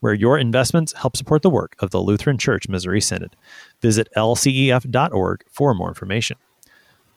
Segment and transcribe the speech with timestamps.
[0.00, 3.36] where your investments help support the work of the Lutheran Church Missouri Synod.
[3.80, 6.36] Visit lcef.org for more information.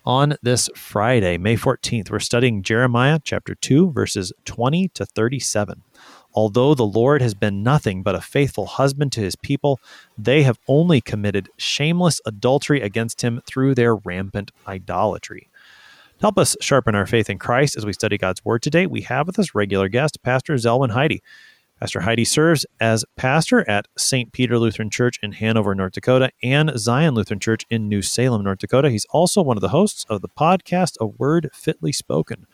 [0.06, 5.84] On this Friday, May 14th, we're studying Jeremiah chapter 2, verses 20 to 37.
[6.34, 9.80] Although the Lord has been nothing but a faithful husband to his people,
[10.18, 15.50] they have only committed shameless adultery against him through their rampant idolatry.
[16.20, 19.02] To help us sharpen our faith in Christ as we study God's Word today, we
[19.02, 21.22] have with us regular guest, Pastor Zelwyn Heide.
[21.80, 24.34] Pastor Heide serves as pastor at St.
[24.34, 28.60] Peter Lutheran Church in Hanover, North Dakota, and Zion Lutheran Church in New Salem, North
[28.60, 28.90] Dakota.
[28.90, 32.48] He's also one of the hosts of the podcast A Word Fitly Spoken.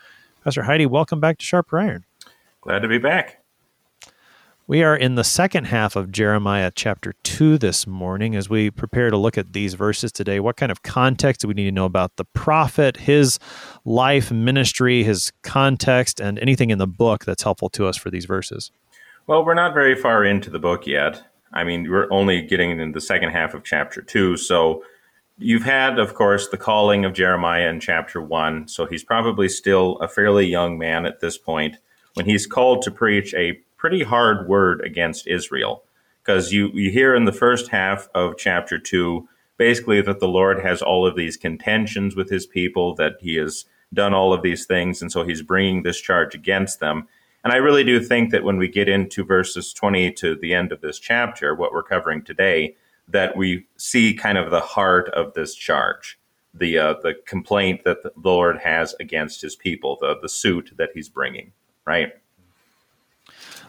[0.44, 2.06] Pastor Heide, welcome back to Sharper Iron.
[2.62, 3.44] Glad to be back.
[4.68, 9.10] We are in the second half of Jeremiah chapter 2 this morning as we prepare
[9.10, 10.40] to look at these verses today.
[10.40, 13.40] What kind of context do we need to know about the prophet, his
[13.86, 18.26] life, ministry, his context, and anything in the book that's helpful to us for these
[18.26, 18.72] verses?
[19.28, 21.24] Well, we're not very far into the book yet.
[21.52, 24.38] I mean, we're only getting in the second half of chapter two.
[24.38, 24.84] So
[25.40, 28.68] you've had, of course, the calling of Jeremiah in chapter one.
[28.68, 31.78] So he's probably still a fairly young man at this point
[32.14, 35.84] when he's called to preach a pretty hard word against Israel.
[36.24, 40.62] Because you, you hear in the first half of chapter two, basically that the Lord
[40.62, 44.68] has all of these contentions with his people, that he has done all of these
[44.68, 45.02] things.
[45.02, 47.08] And so he's bringing this charge against them.
[47.46, 50.72] And I really do think that when we get into verses 20 to the end
[50.72, 52.76] of this chapter, what we're covering today,
[53.08, 56.18] that we see kind of the heart of this charge,
[56.56, 60.90] the uh, the complaint that the Lord has against His people, the the suit that
[60.96, 61.52] He's bringing.
[61.86, 62.14] Right.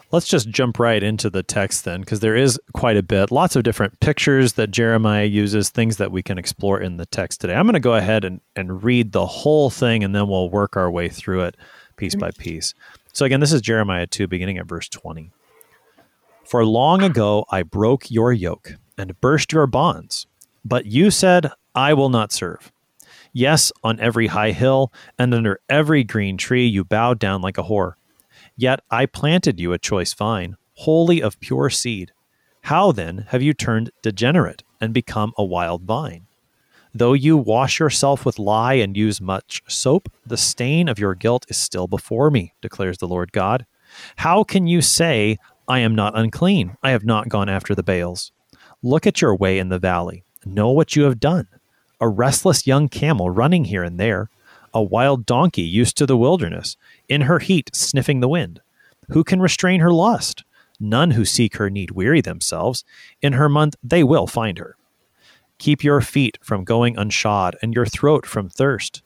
[0.09, 3.55] Let's just jump right into the text then, because there is quite a bit, lots
[3.57, 7.53] of different pictures that Jeremiah uses, things that we can explore in the text today.
[7.53, 10.77] I'm going to go ahead and, and read the whole thing, and then we'll work
[10.77, 11.57] our way through it
[11.97, 12.73] piece by piece.
[13.17, 15.31] So again, this is Jeremiah 2, beginning at verse 20.
[16.43, 20.27] For long ago I broke your yoke and burst your bonds,
[20.63, 22.71] but you said, I will not serve.
[23.33, 27.63] Yes, on every high hill and under every green tree you bowed down like a
[27.63, 27.93] whore.
[28.55, 32.11] Yet I planted you a choice vine, wholly of pure seed.
[32.65, 36.26] How then have you turned degenerate and become a wild vine?
[36.97, 41.45] Though you wash yourself with lye and use much soap, the stain of your guilt
[41.47, 43.67] is still before me, declares the Lord God.
[44.15, 45.37] How can you say,
[45.67, 46.75] I am not unclean?
[46.81, 48.31] I have not gone after the Baals.
[48.81, 50.23] Look at your way in the valley.
[50.43, 51.47] Know what you have done.
[52.01, 54.31] A restless young camel running here and there,
[54.73, 58.59] a wild donkey used to the wilderness, in her heat sniffing the wind.
[59.09, 60.43] Who can restrain her lust?
[60.79, 62.83] None who seek her need weary themselves.
[63.21, 64.76] In her month they will find her.
[65.59, 69.01] Keep your feet from going unshod, and your throat from thirst.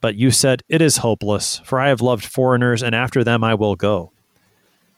[0.00, 3.54] But you said, It is hopeless, for I have loved foreigners, and after them I
[3.54, 4.12] will go.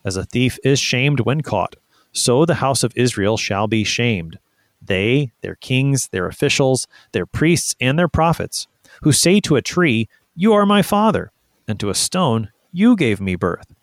[0.04, 1.76] As a thief is shamed when caught,
[2.12, 4.38] so the house of Israel shall be shamed.
[4.82, 8.68] They, their kings, their officials, their priests, and their prophets,
[9.02, 11.32] who say to a tree, You are my father,
[11.66, 13.74] and to a stone, You gave me birth.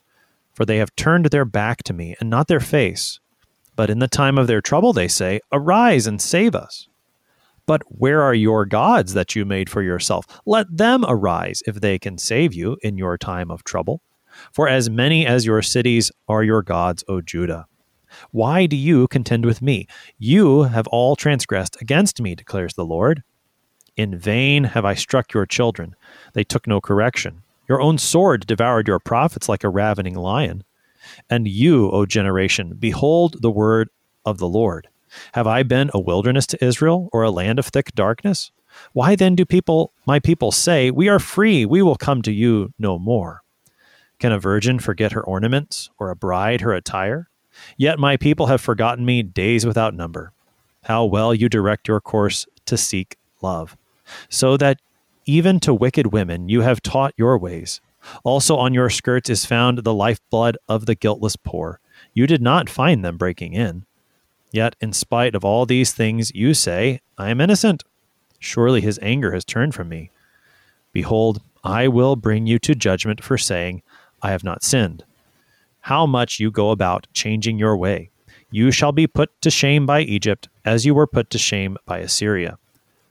[0.53, 3.19] For they have turned their back to me, and not their face
[3.75, 6.88] but in the time of their trouble, they say, Arise and save us.
[7.66, 10.25] But where are your gods that you made for yourself?
[10.45, 14.01] Let them arise if they can save you in your time of trouble.
[14.51, 17.67] For as many as your cities are your gods, O Judah.
[18.31, 19.88] Why do you contend with me?
[20.17, 23.23] You have all transgressed against me, declares the Lord.
[23.95, 25.95] In vain have I struck your children.
[26.34, 27.43] They took no correction.
[27.70, 30.64] Your own sword devoured your prophets like a ravening lion.
[31.29, 33.89] And you, O generation, behold the word
[34.25, 34.87] of the Lord.
[35.33, 38.51] Have I been a wilderness to Israel, or a land of thick darkness?
[38.93, 42.73] Why then do people, my people, say, We are free, we will come to you
[42.79, 43.43] no more?
[44.19, 47.29] Can a virgin forget her ornaments, or a bride her attire?
[47.77, 50.31] Yet my people have forgotten me days without number.
[50.83, 53.77] How well you direct your course to seek love,
[54.29, 54.79] so that
[55.25, 57.79] even to wicked women you have taught your ways.
[58.23, 61.79] Also on your skirts is found the lifeblood of the guiltless poor.
[62.14, 63.85] You did not find them breaking in.
[64.52, 67.84] Yet, in spite of all these things, you say, I am innocent.
[68.40, 70.11] Surely his anger has turned from me.
[70.91, 73.82] Behold, I will bring you to judgment for saying,
[74.22, 75.03] I have not sinned.
[75.82, 78.09] How much you go about changing your way.
[78.52, 81.99] You shall be put to shame by Egypt, as you were put to shame by
[81.99, 82.59] Assyria.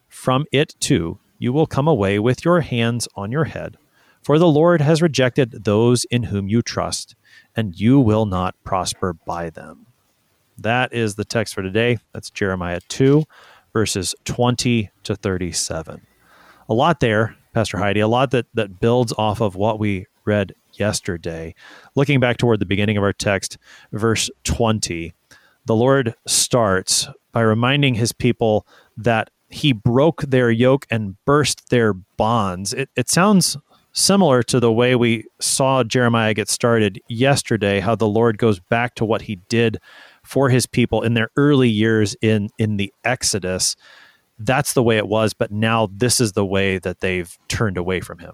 [0.09, 3.77] From it too you will come away with your hands on your head,
[4.23, 7.15] for the Lord has rejected those in whom you trust,
[7.57, 9.87] and you will not prosper by them.
[10.57, 11.99] That is the text for today.
[12.13, 13.25] That's Jeremiah 2,
[13.73, 16.07] verses 20 to 37.
[16.69, 20.55] A lot there, Pastor Heide, a lot that, that builds off of what we read
[20.75, 21.55] yesterday.
[21.95, 23.59] Looking back toward the beginning of our text,
[23.93, 25.13] verse 20,
[25.67, 28.67] the Lord starts by reminding his people
[28.97, 32.73] that he broke their yoke and burst their bonds.
[32.73, 33.57] It, it sounds
[33.93, 38.95] similar to the way we saw Jeremiah get started yesterday, how the Lord goes back
[38.97, 39.79] to what he did
[40.25, 43.77] for his people in their early years in, in the Exodus.
[44.39, 48.01] That's the way it was, but now this is the way that they've turned away
[48.01, 48.33] from him.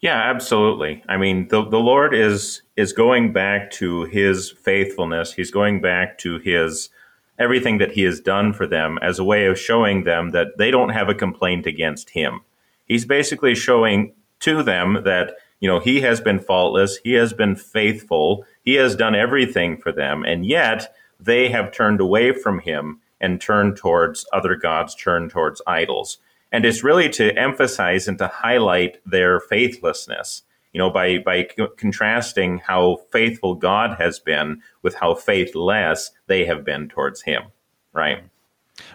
[0.00, 1.02] Yeah, absolutely.
[1.08, 5.32] I mean, the, the Lord is is going back to his faithfulness.
[5.32, 6.90] He's going back to his
[7.38, 10.70] everything that he has done for them as a way of showing them that they
[10.70, 12.42] don't have a complaint against him.
[12.84, 17.56] He's basically showing to them that, you know, he has been faultless, he has been
[17.56, 23.00] faithful, he has done everything for them, and yet they have turned away from him
[23.20, 26.18] and turned towards other gods, turned towards idols.
[26.52, 30.42] And it's really to emphasize and to highlight their faithlessness
[30.74, 31.48] you know, by by
[31.78, 37.44] contrasting how faithful God has been with how faithless they have been towards Him,
[37.92, 38.24] right?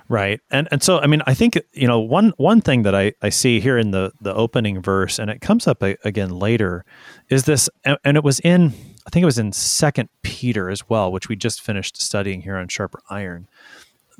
[0.07, 0.41] Right.
[0.51, 3.29] And and so I mean I think you know one one thing that I, I
[3.29, 6.83] see here in the the opening verse and it comes up a, again later
[7.29, 8.73] is this and, and it was in
[9.07, 12.57] I think it was in second Peter as well which we just finished studying here
[12.57, 13.47] on sharper iron.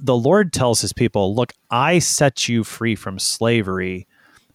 [0.02, 4.08] The Lord tells his people, "Look, I set you free from slavery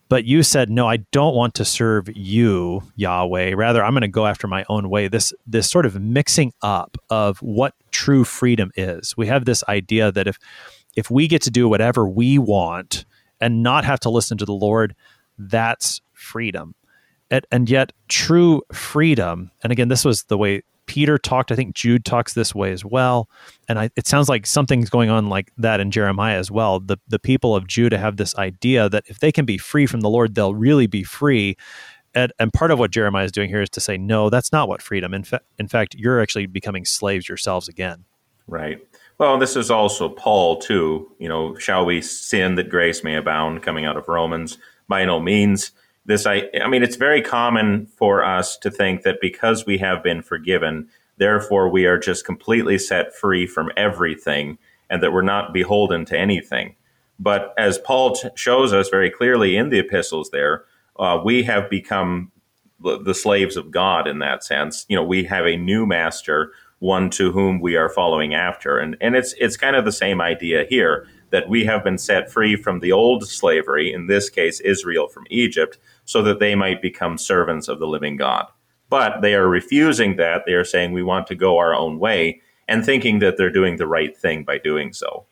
[0.09, 4.09] but you said no i don't want to serve you yahweh rather i'm going to
[4.09, 8.71] go after my own way this this sort of mixing up of what true freedom
[8.77, 10.39] is we have this idea that if
[10.97, 13.05] if we get to do whatever we want
[13.41, 14.95] and not have to listen to the lord
[15.39, 16.75] that's freedom
[17.31, 21.51] and, and yet true freedom and again this was the way Peter talked.
[21.51, 23.29] I think Jude talks this way as well.
[23.69, 26.81] And I, it sounds like something's going on like that in Jeremiah as well.
[26.81, 30.01] The, the people of Judah have this idea that if they can be free from
[30.01, 31.57] the Lord, they'll really be free.
[32.15, 34.69] And, and part of what Jeremiah is doing here is to say, no, that's not
[34.69, 35.15] what freedom.
[35.15, 38.05] In, fa- in fact, you're actually becoming slaves yourselves again.
[38.47, 38.79] Right.
[39.19, 41.11] Well, this is also Paul, too.
[41.19, 44.59] You know, shall we sin that grace may abound, coming out of Romans?
[44.89, 45.71] By no means
[46.07, 50.03] this I I mean it's very common for us to think that because we have
[50.03, 54.59] been forgiven, therefore we are just completely set free from everything
[54.91, 56.77] and that we're not beholden to anything.
[57.19, 60.65] But as Paul t- shows us very clearly in the epistles there,
[60.99, 62.31] uh, we have become
[62.81, 64.85] the slaves of God in that sense.
[64.89, 66.53] You know, we have a new master,
[66.85, 68.79] one to whom we are following after.
[68.79, 72.31] And and it's it's kind of the same idea here that we have been set
[72.31, 76.83] free from the old slavery, in this case Israel from Egypt, so that they might
[76.83, 78.47] become servants of the living God.
[78.91, 80.43] But they are refusing that.
[80.45, 83.79] They are saying we want to go our own way and thinking that they're doing
[83.79, 85.25] the right thing by doing so.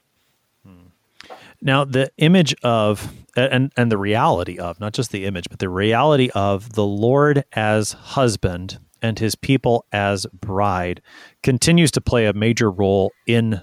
[0.66, 0.87] Hmm.
[1.60, 5.69] Now, the image of and and the reality of not just the image, but the
[5.69, 11.02] reality of the Lord as husband and his people as bride
[11.42, 13.60] continues to play a major role in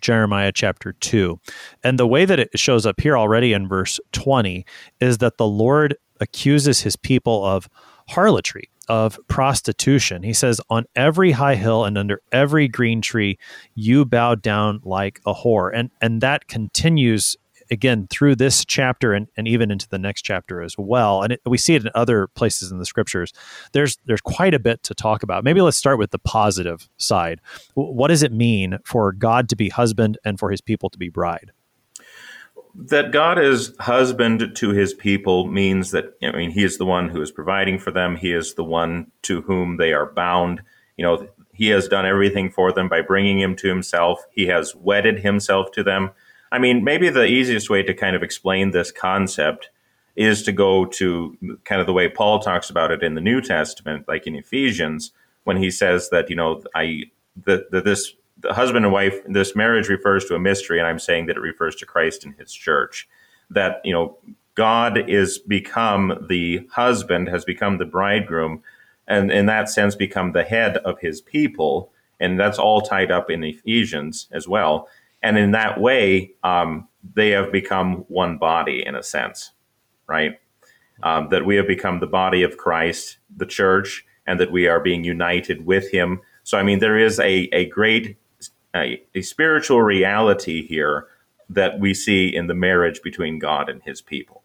[0.00, 1.38] Jeremiah chapter 2.
[1.82, 4.64] And the way that it shows up here already in verse 20
[5.00, 7.68] is that the Lord accuses his people of
[8.08, 10.22] harlotry, of prostitution.
[10.22, 13.38] He says, On every high hill and under every green tree,
[13.74, 15.70] you bow down like a whore.
[15.74, 17.36] And, and that continues
[17.74, 21.40] again through this chapter and, and even into the next chapter as well and it,
[21.44, 23.34] we see it in other places in the scriptures
[23.72, 27.40] there's there's quite a bit to talk about maybe let's start with the positive side
[27.74, 31.10] what does it mean for god to be husband and for his people to be
[31.10, 31.50] bride
[32.76, 37.08] that God is husband to his people means that I mean he is the one
[37.08, 38.16] who is providing for them.
[38.16, 40.60] He is the one to whom they are bound.
[40.96, 44.24] You know, he has done everything for them by bringing him to himself.
[44.32, 46.10] He has wedded himself to them.
[46.54, 49.70] I mean, maybe the easiest way to kind of explain this concept
[50.14, 53.40] is to go to kind of the way Paul talks about it in the New
[53.40, 55.10] Testament, like in Ephesians,
[55.42, 57.10] when he says that, you know, I
[57.44, 61.26] that this the husband and wife, this marriage refers to a mystery, and I'm saying
[61.26, 63.08] that it refers to Christ and his church.
[63.50, 64.16] That, you know,
[64.54, 68.62] God is become the husband, has become the bridegroom,
[69.08, 71.90] and in that sense become the head of his people.
[72.20, 74.88] And that's all tied up in Ephesians as well.
[75.24, 79.52] And in that way, um, they have become one body in a sense,
[80.06, 80.38] right?
[81.02, 84.80] Um, that we have become the body of Christ, the church, and that we are
[84.80, 86.20] being united with him.
[86.44, 88.16] So, I mean, there is a, a great
[88.76, 91.06] a, a spiritual reality here
[91.48, 94.43] that we see in the marriage between God and his people.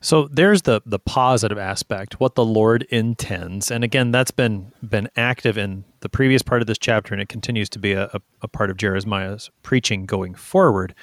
[0.00, 5.08] So there's the the positive aspect, what the Lord intends, and again, that's been been
[5.16, 8.20] active in the previous part of this chapter, and it continues to be a, a,
[8.42, 10.94] a part of Jeremiah's preaching going forward.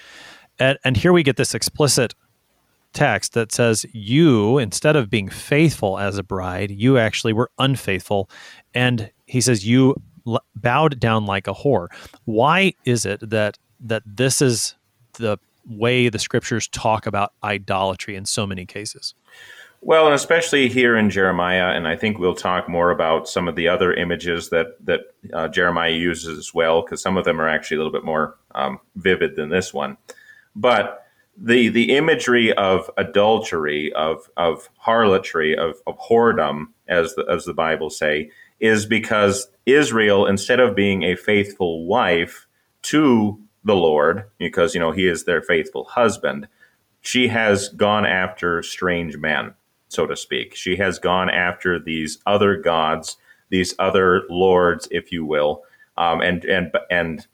[0.57, 2.13] And, and here we get this explicit
[2.93, 8.29] text that says, "You, instead of being faithful as a bride, you actually were unfaithful,"
[8.73, 9.95] and he says, "You
[10.55, 11.87] bowed down like a whore."
[12.23, 14.75] Why is it that that this is
[15.13, 15.37] the
[15.67, 19.13] way the scriptures talk about idolatry in so many cases.
[19.81, 23.55] Well, and especially here in Jeremiah, and I think we'll talk more about some of
[23.55, 27.47] the other images that that uh, Jeremiah uses as well, because some of them are
[27.47, 29.97] actually a little bit more um, vivid than this one.
[30.55, 31.05] But
[31.37, 37.53] the the imagery of adultery, of of harlotry, of, of whoredom, as the, as the
[37.53, 42.47] Bible say, is because Israel, instead of being a faithful wife
[42.83, 46.47] to the Lord, because, you know, he is their faithful husband,
[47.01, 49.53] she has gone after strange men,
[49.89, 50.55] so to speak.
[50.55, 53.17] She has gone after these other gods,
[53.49, 55.63] these other lords, if you will,
[55.97, 57.27] um, and, and, and,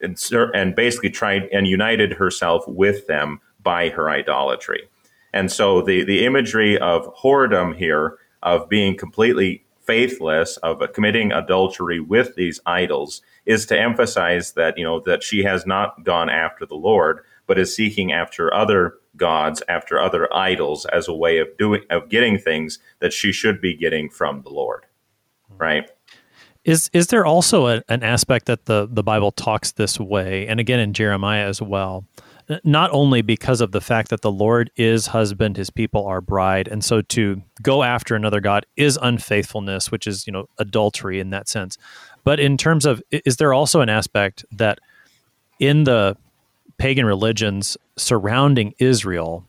[0.00, 0.18] and,
[0.54, 4.88] and basically tried and united herself with them by her idolatry.
[5.32, 12.00] And so the, the imagery of whoredom here, of being completely faithless, of committing adultery
[12.00, 16.66] with these idols, is to emphasize that you know that she has not gone after
[16.66, 21.48] the Lord, but is seeking after other gods, after other idols, as a way of
[21.58, 24.86] doing of getting things that she should be getting from the Lord.
[25.58, 25.90] Right.
[26.64, 30.60] Is is there also a, an aspect that the the Bible talks this way, and
[30.60, 32.04] again in Jeremiah as well?
[32.64, 36.68] Not only because of the fact that the Lord is husband, his people are bride,
[36.68, 41.30] and so to go after another god is unfaithfulness, which is you know adultery in
[41.30, 41.78] that sense.
[42.24, 44.78] But in terms of, is there also an aspect that
[45.58, 46.16] in the
[46.78, 49.44] pagan religions surrounding Israel,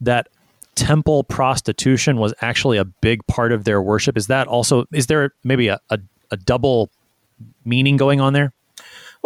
[0.00, 0.28] that
[0.76, 4.16] temple prostitution was actually a big part of their worship?
[4.16, 5.98] Is that also, is there maybe a, a,
[6.30, 6.90] a double
[7.64, 8.52] meaning going on there?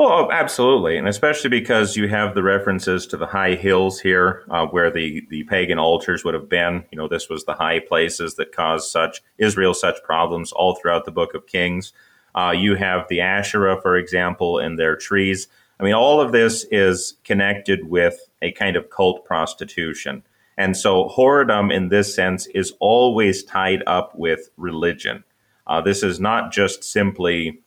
[0.01, 4.45] Well, oh, absolutely, and especially because you have the references to the high hills here,
[4.49, 6.87] uh, where the the pagan altars would have been.
[6.91, 11.05] You know, this was the high places that caused such Israel such problems all throughout
[11.05, 11.93] the Book of Kings.
[12.35, 15.49] Uh, you have the Asherah, for example, in their trees.
[15.79, 20.23] I mean, all of this is connected with a kind of cult prostitution.
[20.57, 25.25] And so, whoredom in this sense is always tied up with religion.
[25.67, 27.61] Uh, this is not just simply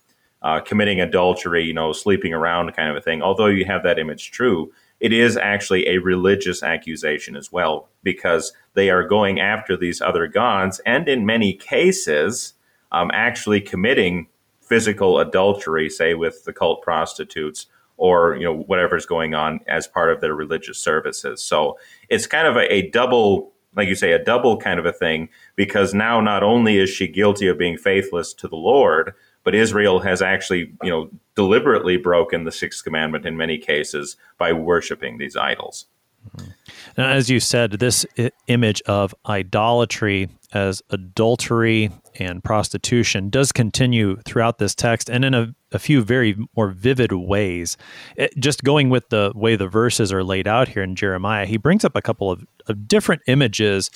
[0.44, 3.22] uh, committing adultery, you know, sleeping around kind of a thing.
[3.22, 8.54] Although you have that image true, it is actually a religious accusation as well, because
[8.74, 12.54] they are going after these other gods and in many cases,
[12.92, 14.28] um, actually committing
[14.62, 20.12] physical adultery, say with the cult prostitutes or you know whatever's going on as part
[20.12, 21.44] of their religious services.
[21.44, 21.78] So
[22.10, 25.30] it's kind of a, a double, like you say, a double kind of a thing
[25.56, 30.00] because now not only is she guilty of being faithless to the Lord, but Israel
[30.00, 35.36] has actually you know deliberately broken the sixth commandment in many cases by worshiping these
[35.36, 35.86] idols.
[36.98, 44.18] Now, as you said, this I- image of idolatry as adultery and prostitution does continue
[44.26, 47.76] throughout this text and in a, a few very more vivid ways.
[48.16, 51.58] It, just going with the way the verses are laid out here in Jeremiah, he
[51.58, 53.90] brings up a couple of, of different images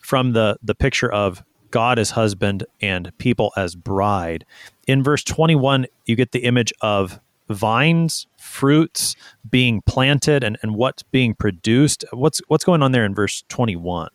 [0.00, 4.44] from the, the picture of God as husband and people as bride.
[4.86, 9.16] In verse 21, you get the image of vines, fruits
[9.48, 12.04] being planted and, and what's being produced.
[12.12, 14.10] What's what's going on there in verse 21?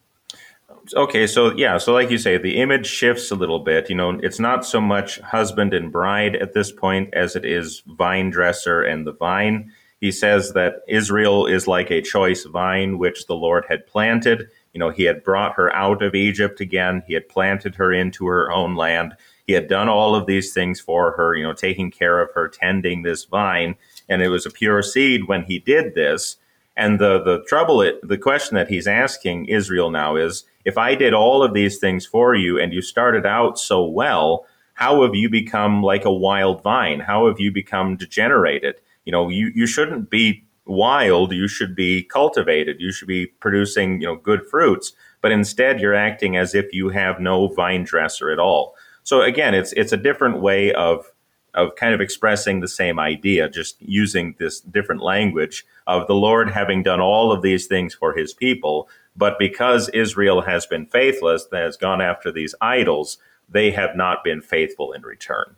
[0.95, 3.89] Okay, so yeah, so like you say, the image shifts a little bit.
[3.89, 7.83] You know, it's not so much husband and bride at this point as it is
[7.87, 9.71] vine dresser and the vine.
[10.01, 14.49] He says that Israel is like a choice vine which the Lord had planted.
[14.73, 17.03] You know, he had brought her out of Egypt again.
[17.07, 19.15] He had planted her into her own land.
[19.45, 22.47] He had done all of these things for her, you know, taking care of her,
[22.47, 23.75] tending this vine.
[24.09, 26.37] And it was a pure seed when he did this.
[26.75, 30.95] And the, the trouble, it, the question that he's asking Israel now is if I
[30.95, 35.13] did all of these things for you and you started out so well, how have
[35.13, 36.99] you become like a wild vine?
[36.99, 38.75] How have you become degenerated?
[39.05, 41.33] You know, you, you shouldn't be wild.
[41.33, 42.79] You should be cultivated.
[42.79, 44.93] You should be producing, you know, good fruits.
[45.21, 48.75] But instead, you're acting as if you have no vine dresser at all.
[49.03, 51.11] So again, it's it's a different way of
[51.53, 56.49] of kind of expressing the same idea, just using this different language of the Lord
[56.49, 58.89] having done all of these things for his people.
[59.15, 64.41] But because Israel has been faithless, has gone after these idols, they have not been
[64.41, 65.55] faithful in return.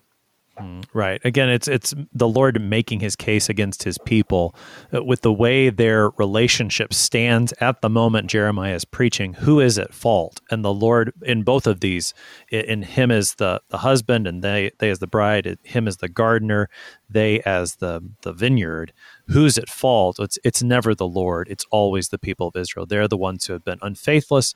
[0.94, 1.20] Right.
[1.24, 4.54] Again, it's it's the Lord making his case against his people
[4.94, 9.34] uh, with the way their relationship stands at the moment Jeremiah is preaching.
[9.34, 10.40] Who is at fault?
[10.50, 12.14] And the Lord in both of these,
[12.50, 16.08] in him as the, the husband, and they they as the bride, him as the
[16.08, 16.70] gardener,
[17.10, 18.94] they as the the vineyard.
[19.28, 20.18] Who's at fault?
[20.18, 21.48] It's it's never the Lord.
[21.50, 22.86] It's always the people of Israel.
[22.86, 24.54] They're the ones who have been unfaithless.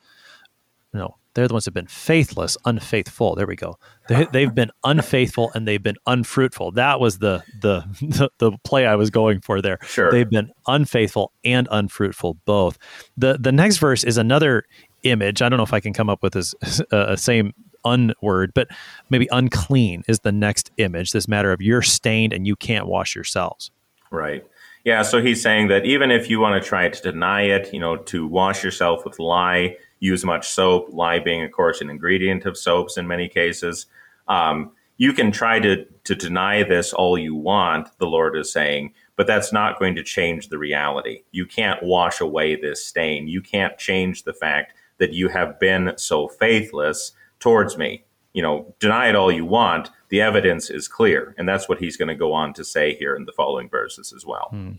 [0.94, 3.36] No, they're the ones that have been faithless, unfaithful.
[3.36, 3.76] There we go.
[4.08, 6.72] They, have been unfaithful and they've been unfruitful.
[6.72, 9.78] That was the, the, the the play I was going for there.
[9.82, 10.10] Sure.
[10.10, 12.78] They've been unfaithful and unfruitful both.
[13.16, 14.64] the The next verse is another
[15.04, 15.40] image.
[15.42, 16.54] I don't know if I can come up with this
[16.92, 17.52] uh, same
[17.84, 18.68] unword, but
[19.08, 21.12] maybe unclean is the next image.
[21.12, 23.70] This matter of you're stained and you can't wash yourselves.
[24.10, 24.44] Right.
[24.84, 25.02] Yeah.
[25.02, 27.96] So he's saying that even if you want to try to deny it, you know,
[27.96, 32.58] to wash yourself with lye use much soap, lye being, of course, an ingredient of
[32.58, 33.86] soaps in many cases.
[34.28, 38.92] Um, you can try to, to deny this all you want, the Lord is saying,
[39.16, 41.22] but that's not going to change the reality.
[41.30, 43.28] You can't wash away this stain.
[43.28, 48.04] You can't change the fact that you have been so faithless towards me.
[48.34, 51.34] You know, deny it all you want, the evidence is clear.
[51.38, 54.12] And that's what he's going to go on to say here in the following verses
[54.14, 54.48] as well.
[54.50, 54.72] Hmm.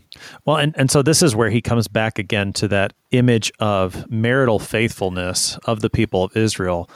[0.44, 4.08] Well, and, and so this is where he comes back again to that image of
[4.10, 6.88] marital faithfulness of the people of Israel.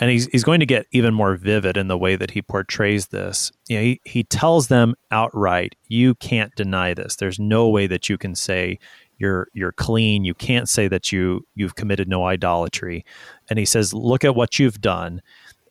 [0.00, 3.06] And he's, he's going to get even more vivid in the way that he portrays
[3.08, 3.52] this.
[3.68, 7.14] You know, he, he tells them outright, you can't deny this.
[7.14, 8.80] There's no way that you can say
[9.18, 10.24] you're you're clean.
[10.24, 13.04] You can't say that you you've committed no idolatry.
[13.48, 15.22] And he says, look at what you've done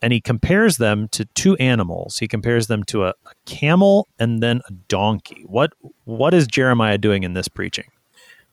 [0.03, 2.19] and he compares them to two animals.
[2.19, 5.45] He compares them to a, a, camel and then a donkey.
[5.47, 5.71] What
[6.03, 7.89] what is Jeremiah doing in this preaching?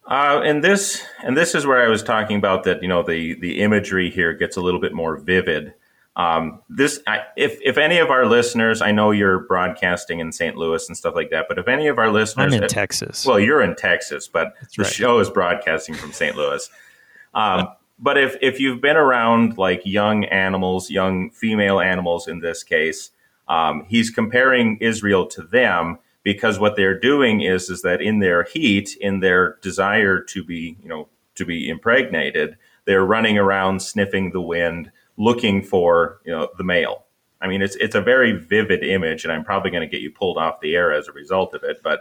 [0.07, 2.81] Uh, and this and this is where I was talking about that.
[2.83, 5.75] You know, the the imagery here gets a little bit more vivid.
[6.15, 10.57] Um, this, I, if if any of our listeners, I know you're broadcasting in St.
[10.57, 13.27] Louis and stuff like that, but if any of our listeners, I'm in Texas.
[13.27, 14.93] Well, you're in Texas, but That's the right.
[14.93, 16.37] show is broadcasting from St.
[16.37, 16.69] Louis.
[17.35, 17.69] Um,
[18.01, 23.11] but if if you've been around like young animals, young female animals in this case,
[23.49, 28.45] um, he's comparing Israel to them because what they're doing is is that in their
[28.45, 34.31] heat, in their desire to be you know to be impregnated, they're running around sniffing
[34.31, 37.05] the wind, looking for you know the male.
[37.43, 40.11] I mean, it's it's a very vivid image, and I'm probably going to get you
[40.11, 41.81] pulled off the air as a result of it.
[41.83, 42.01] But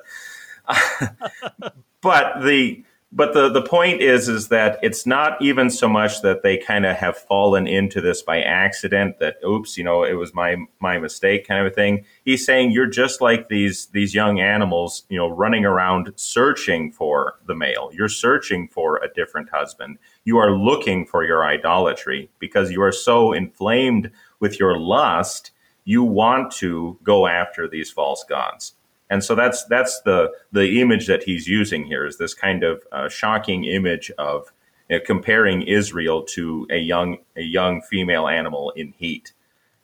[2.01, 6.43] but the but the, the point is is that it's not even so much that
[6.43, 10.33] they kind of have fallen into this by accident that oops you know it was
[10.33, 12.05] my my mistake kind of a thing.
[12.23, 17.39] He's saying you're just like these these young animals you know running around searching for
[17.47, 17.89] the male.
[17.93, 19.97] You're searching for a different husband.
[20.23, 25.51] You are looking for your idolatry because you are so inflamed with your lust
[25.85, 28.75] you want to go after these false gods
[29.09, 32.83] and so that's that's the the image that he's using here is this kind of
[32.91, 34.51] uh, shocking image of
[34.89, 39.33] you know, comparing Israel to a young a young female animal in heat,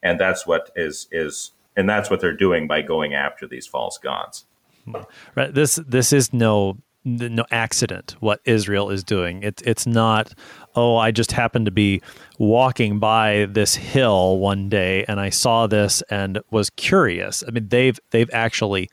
[0.04, 3.98] and that's what is is and that's what they're doing by going after these false
[3.98, 4.46] gods.
[5.36, 5.54] Right.
[5.54, 9.44] This this is no no accident what Israel is doing.
[9.44, 10.34] It's it's not
[10.76, 12.02] oh I just happened to be
[12.38, 17.44] walking by this hill one day and I saw this and was curious.
[17.48, 18.90] I mean they've they've actually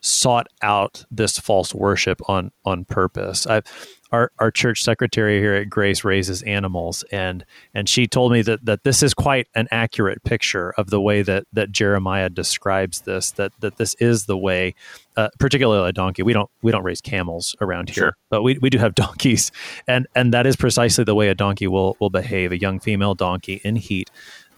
[0.00, 3.46] sought out this false worship on on purpose.
[3.46, 3.64] I've
[4.12, 8.64] our, our church secretary here at Grace raises animals, and and she told me that
[8.64, 13.32] that this is quite an accurate picture of the way that that Jeremiah describes this.
[13.32, 14.74] That that this is the way,
[15.16, 16.22] uh, particularly a donkey.
[16.22, 18.16] We don't we don't raise camels around here, sure.
[18.30, 19.50] but we, we do have donkeys,
[19.86, 22.52] and and that is precisely the way a donkey will will behave.
[22.52, 24.10] A young female donkey in heat,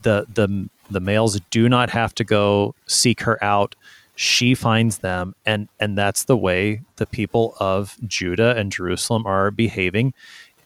[0.02, 3.74] the the the males do not have to go seek her out
[4.20, 9.52] she finds them and and that's the way the people of Judah and Jerusalem are
[9.52, 10.12] behaving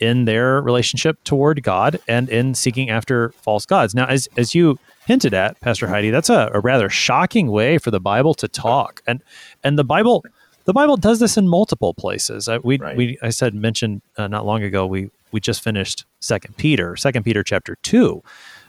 [0.00, 3.94] in their relationship toward God and in seeking after false gods.
[3.94, 7.90] Now as as you hinted at Pastor Heide, that's a, a rather shocking way for
[7.90, 9.02] the Bible to talk.
[9.06, 9.22] And
[9.62, 10.24] and the Bible
[10.64, 12.48] the Bible does this in multiple places.
[12.48, 12.96] I, we, right.
[12.96, 16.96] we I said mentioned uh, not long ago we we just finished Second Peter.
[16.96, 18.22] Second Peter chapter two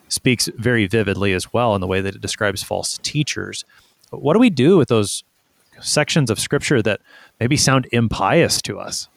[0.09, 3.63] speaks very vividly as well in the way that it describes false teachers.
[4.17, 5.23] What do we do with those
[5.81, 7.01] sections of scripture that
[7.39, 9.07] maybe sound impious to us?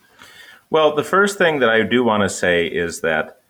[0.70, 3.40] Well, the first thing that I do want to say is that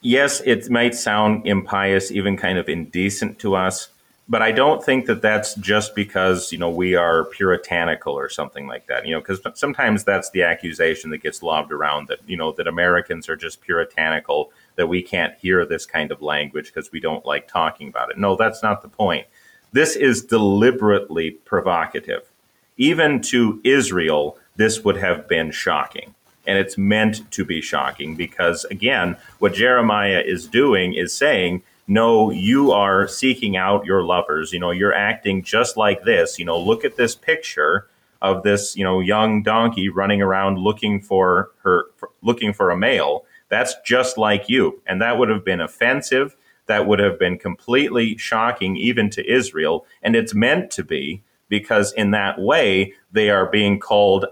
[0.00, 3.88] yes, it might sound impious, even kind of indecent to us,
[4.28, 8.66] but I don't think that that's just because you know we are puritanical or something
[8.66, 9.06] like that.
[9.06, 12.66] You know, because sometimes that's the accusation that gets lobbed around that you know that
[12.66, 17.24] Americans are just puritanical, that we can't hear this kind of language because we don't
[17.26, 18.18] like talking about it.
[18.18, 19.26] No, that's not the point
[19.76, 22.22] This is deliberately provocative.
[22.78, 26.14] Even to Israel, this would have been shocking.
[26.46, 32.30] And it's meant to be shocking because, again, what Jeremiah is doing is saying, no,
[32.30, 34.50] you are seeking out your lovers.
[34.54, 36.38] You know, you're acting just like this.
[36.38, 37.86] You know, look at this picture
[38.22, 42.78] of this, you know, young donkey running around looking for her, for, looking for a
[42.78, 43.26] male.
[43.50, 44.80] That's just like you.
[44.86, 46.34] And that would have been offensive.
[46.66, 49.86] That would have been completely shocking even to Israel.
[50.02, 54.26] And it's meant to be because in that way, they are being called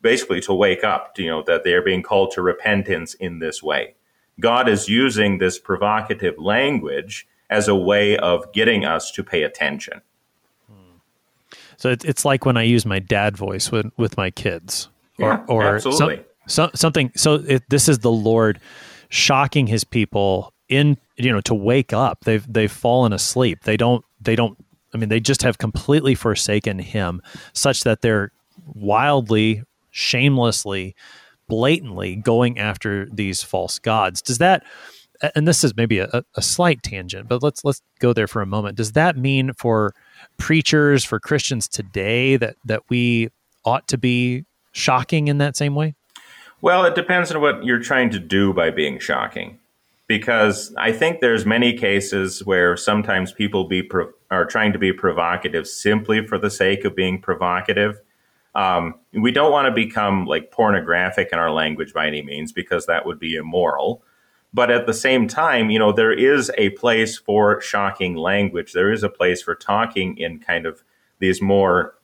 [0.00, 3.62] basically to wake up, you know, that they are being called to repentance in this
[3.62, 3.94] way.
[4.40, 10.00] God is using this provocative language as a way of getting us to pay attention.
[11.76, 15.44] So it's, like when I use my dad voice with, with my kids or, yeah,
[15.48, 16.24] or absolutely.
[16.46, 17.12] Some, so, something.
[17.16, 18.60] So it, this is the Lord
[19.08, 22.24] shocking his people in, you know, to wake up.
[22.24, 23.64] They've, they've fallen asleep.
[23.64, 24.56] They don't, they don't,
[24.92, 27.20] I mean, they just have completely forsaken him
[27.52, 28.32] such that they're
[28.66, 30.94] wildly, shamelessly,
[31.48, 34.22] blatantly going after these false gods.
[34.22, 34.64] Does that,
[35.34, 38.46] and this is maybe a, a slight tangent, but let's, let's go there for a
[38.46, 38.76] moment.
[38.76, 39.94] Does that mean for,
[40.36, 43.28] preachers, for Christians today that that we
[43.64, 45.94] ought to be shocking in that same way?
[46.60, 49.58] Well, it depends on what you're trying to do by being shocking.
[50.06, 54.92] Because I think there's many cases where sometimes people be pro- are trying to be
[54.92, 58.00] provocative simply for the sake of being provocative.
[58.54, 62.86] Um, we don't want to become like pornographic in our language by any means because
[62.86, 64.02] that would be immoral.
[64.52, 68.72] But at the same time, you know, there is a place for shocking language.
[68.72, 70.84] There is a place for talking in kind of
[71.18, 71.96] these more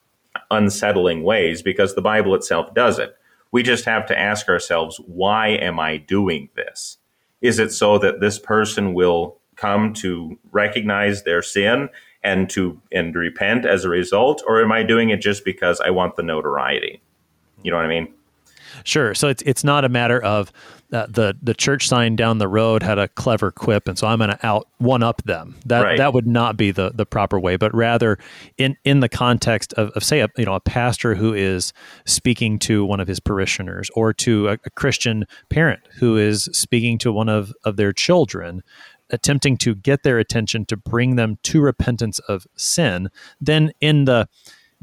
[0.51, 3.17] unsettling ways because the Bible itself does it.
[3.53, 6.99] We just have to ask ourselves, why am I doing this?
[7.40, 11.88] Is it so that this person will come to recognize their sin
[12.22, 15.90] and to and repent as a result or am I doing it just because I
[15.90, 17.03] want the notoriety?
[17.62, 18.14] You know what I mean?
[18.85, 19.15] Sure.
[19.15, 20.53] So it's it's not a matter of
[20.93, 24.19] uh, the the church sign down the road had a clever quip, and so I'm
[24.19, 25.57] going to out one up them.
[25.67, 25.99] That right.
[25.99, 28.19] that would not be the the proper way, but rather
[28.59, 31.73] in in the context of, of say a you know a pastor who is
[32.07, 36.99] speaking to one of his parishioners, or to a, a Christian parent who is speaking
[36.99, 38.63] to one of of their children,
[39.11, 43.11] attempting to get their attention to bring them to repentance of sin.
[43.41, 44.29] Then in the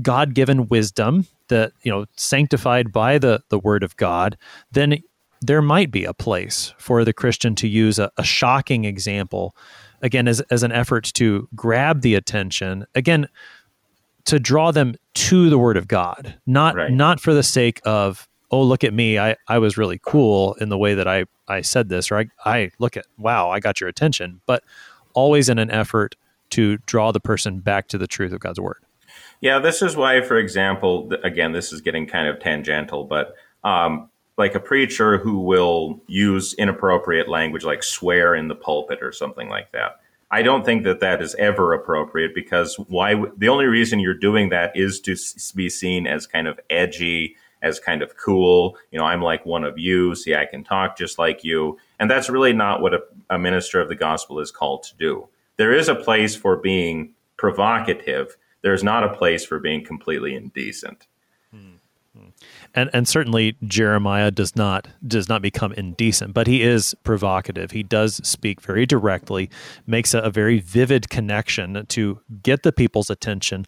[0.02, 4.38] God given wisdom that you know sanctified by the the word of God,
[4.71, 5.01] then
[5.41, 9.55] there might be a place for the Christian to use a, a shocking example
[10.01, 13.27] again as, as an effort to grab the attention again
[14.25, 16.91] to draw them to the word of God, not right.
[16.91, 20.69] not for the sake of oh look at me I, I was really cool in
[20.69, 23.81] the way that I, I said this or I, I look at wow I got
[23.81, 24.63] your attention but
[25.13, 26.15] always in an effort
[26.51, 28.77] to draw the person back to the truth of God's word.
[29.41, 34.10] Yeah, this is why, for example, again, this is getting kind of tangential, but um,
[34.38, 39.50] like a preacher who will use inappropriate language, like swear in the pulpit or something
[39.50, 40.00] like that.
[40.30, 43.15] I don't think that that is ever appropriate because why?
[43.38, 45.15] The only reason you're doing that is to
[45.56, 48.78] be seen as kind of edgy, as kind of cool.
[48.91, 50.15] You know, I'm like one of you.
[50.15, 53.80] See, I can talk just like you, and that's really not what a, a minister
[53.80, 55.30] of the gospel is called to do.
[55.56, 61.07] There is a place for being provocative there's not a place for being completely indecent.
[62.73, 67.71] And and certainly Jeremiah does not does not become indecent, but he is provocative.
[67.71, 69.49] He does speak very directly,
[69.85, 73.65] makes a, a very vivid connection to get the people's attention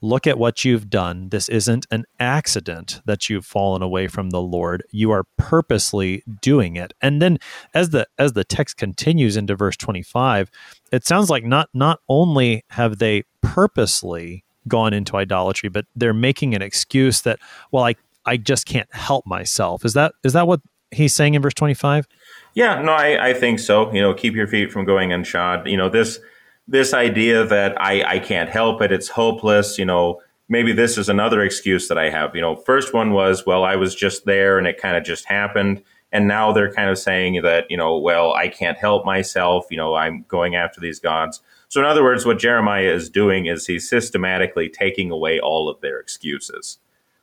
[0.00, 1.28] look at what you've done.
[1.28, 4.82] This isn't an accident that you've fallen away from the Lord.
[4.90, 6.92] You are purposely doing it.
[7.00, 7.38] And then
[7.74, 10.50] as the as the text continues into verse 25,
[10.92, 16.54] it sounds like not not only have they purposely gone into idolatry, but they're making
[16.54, 17.38] an excuse that
[17.70, 19.84] well I I just can't help myself.
[19.84, 20.60] Is that is that what
[20.90, 22.06] he's saying in verse 25?
[22.54, 23.92] Yeah, no, I, I think so.
[23.92, 25.70] You know, keep your feet from going unshod.
[25.70, 26.18] You know, this
[26.68, 31.08] this idea that I, I can't help it, it's hopeless, you know, maybe this is
[31.08, 32.34] another excuse that I have.
[32.34, 35.24] You know, first one was, well, I was just there and it kind of just
[35.24, 35.82] happened.
[36.12, 39.76] And now they're kind of saying that, you know, well, I can't help myself, you
[39.76, 41.40] know, I'm going after these gods.
[41.68, 45.80] So, in other words, what Jeremiah is doing is he's systematically taking away all of
[45.80, 46.78] their excuses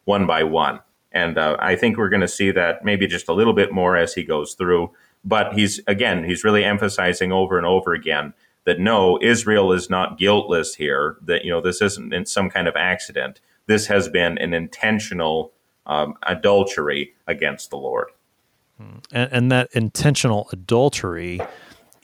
[0.06, 0.80] one by one.
[1.12, 3.98] And uh, I think we're going to see that maybe just a little bit more
[3.98, 4.92] as he goes through.
[5.26, 8.34] But he's, again, he's really emphasizing over and over again
[8.68, 11.16] that no, Israel is not guiltless here.
[11.24, 13.40] That you know this isn't some kind of accident.
[13.66, 15.54] This has been an intentional
[15.86, 18.10] um, adultery against the Lord.
[19.12, 21.40] And, and, that intentional adultery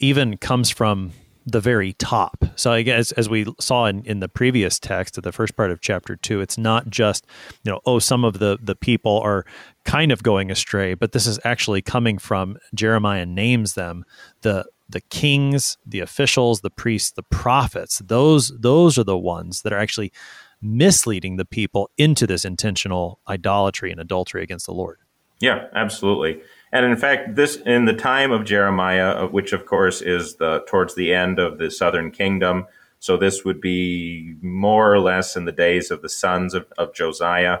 [0.00, 1.12] even comes from
[1.46, 2.44] the very top.
[2.56, 5.70] So I guess as we saw in, in the previous text of the first part
[5.70, 7.26] of chapter two, it's not just,
[7.62, 9.44] you know, oh, some of the, the people are
[9.84, 14.04] kind of going astray, but this is actually coming from Jeremiah names them
[14.40, 17.98] the the kings, the officials, the priests, the prophets.
[18.04, 20.12] Those those are the ones that are actually
[20.60, 24.98] misleading the people into this intentional idolatry and adultery against the Lord.
[25.40, 26.42] Yeah, absolutely.
[26.72, 30.94] And in fact, this in the time of Jeremiah, which of course is the towards
[30.94, 32.66] the end of the southern kingdom.
[32.98, 36.94] So this would be more or less in the days of the sons of, of
[36.94, 37.58] Josiah.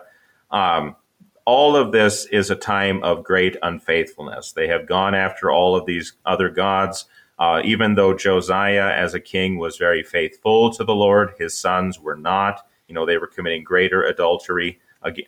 [0.50, 0.96] Um,
[1.46, 4.52] all of this is a time of great unfaithfulness.
[4.52, 7.04] They have gone after all of these other gods.
[7.38, 11.98] Uh, even though Josiah, as a king, was very faithful to the Lord, his sons
[11.98, 12.66] were not.
[12.88, 14.78] You know, they were committing greater adultery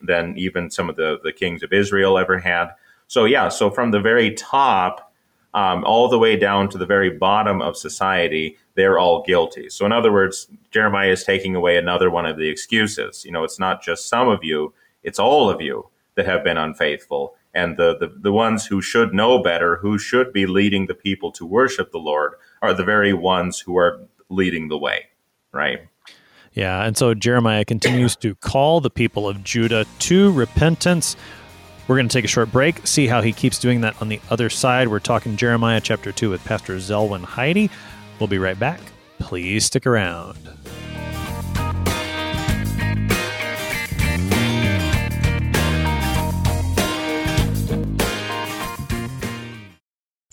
[0.00, 2.68] than even some of the, the kings of Israel ever had.
[3.08, 5.12] So yeah, so from the very top
[5.52, 9.68] um, all the way down to the very bottom of society, they're all guilty.
[9.68, 13.24] So in other words, Jeremiah is taking away another one of the excuses.
[13.24, 16.56] You know, it's not just some of you; it's all of you that have been
[16.56, 17.36] unfaithful.
[17.54, 21.30] And the, the, the ones who should know better, who should be leading the people
[21.32, 25.06] to worship the Lord, are the very ones who are leading the way,
[25.52, 25.80] right?
[26.52, 31.16] Yeah, and so Jeremiah continues to call the people of Judah to repentance.
[31.86, 34.20] We're going to take a short break, see how he keeps doing that on the
[34.30, 34.88] other side.
[34.88, 37.70] We're talking Jeremiah chapter 2 with Pastor Zelwyn Heide.
[38.18, 38.80] We'll be right back.
[39.18, 40.38] Please stick around.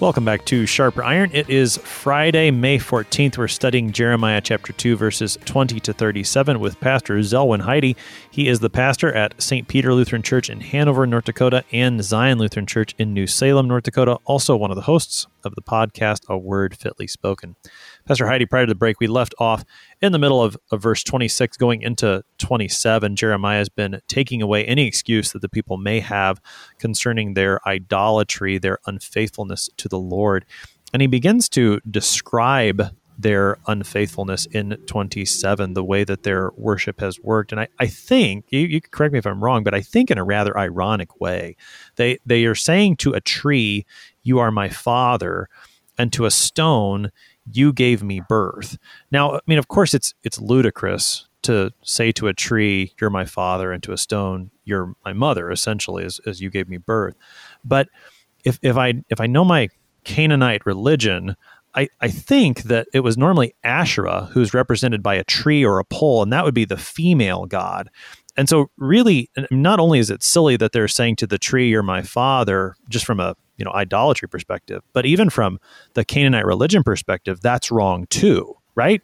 [0.00, 1.30] Welcome back to Sharper Iron.
[1.32, 3.38] It is Friday, May 14th.
[3.38, 7.96] We're studying Jeremiah chapter 2, verses 20 to 37 with Pastor Zelwyn Heide.
[8.28, 9.68] He is the pastor at St.
[9.68, 13.84] Peter Lutheran Church in Hanover, North Dakota, and Zion Lutheran Church in New Salem, North
[13.84, 14.18] Dakota.
[14.24, 17.54] Also, one of the hosts of the podcast, A Word Fitly Spoken.
[18.06, 19.64] Pastor Heide, prior to the break, we left off
[20.02, 23.16] in the middle of, of verse 26 going into 27.
[23.16, 26.38] Jeremiah has been taking away any excuse that the people may have
[26.78, 30.44] concerning their idolatry, their unfaithfulness to the Lord.
[30.92, 37.18] And he begins to describe their unfaithfulness in 27, the way that their worship has
[37.20, 37.52] worked.
[37.52, 40.18] And I, I think, you, you correct me if I'm wrong, but I think in
[40.18, 41.56] a rather ironic way.
[41.96, 43.86] They, they are saying to a tree,
[44.22, 45.48] You are my father,
[45.96, 47.10] and to a stone,
[47.52, 48.78] you gave me birth.
[49.10, 53.24] Now, I mean, of course, it's it's ludicrous to say to a tree, "You're my
[53.24, 57.16] father," and to a stone, "You're my mother," essentially, as, as you gave me birth.
[57.64, 57.88] But
[58.44, 59.68] if if I if I know my
[60.04, 61.36] Canaanite religion,
[61.74, 65.84] I, I think that it was normally Asherah who's represented by a tree or a
[65.84, 67.90] pole, and that would be the female god.
[68.36, 71.82] And so, really, not only is it silly that they're saying to the tree, "You're
[71.82, 74.82] my father," just from a you know idolatry perspective.
[74.92, 75.58] But even from
[75.94, 79.02] the canaanite religion perspective that's wrong too right?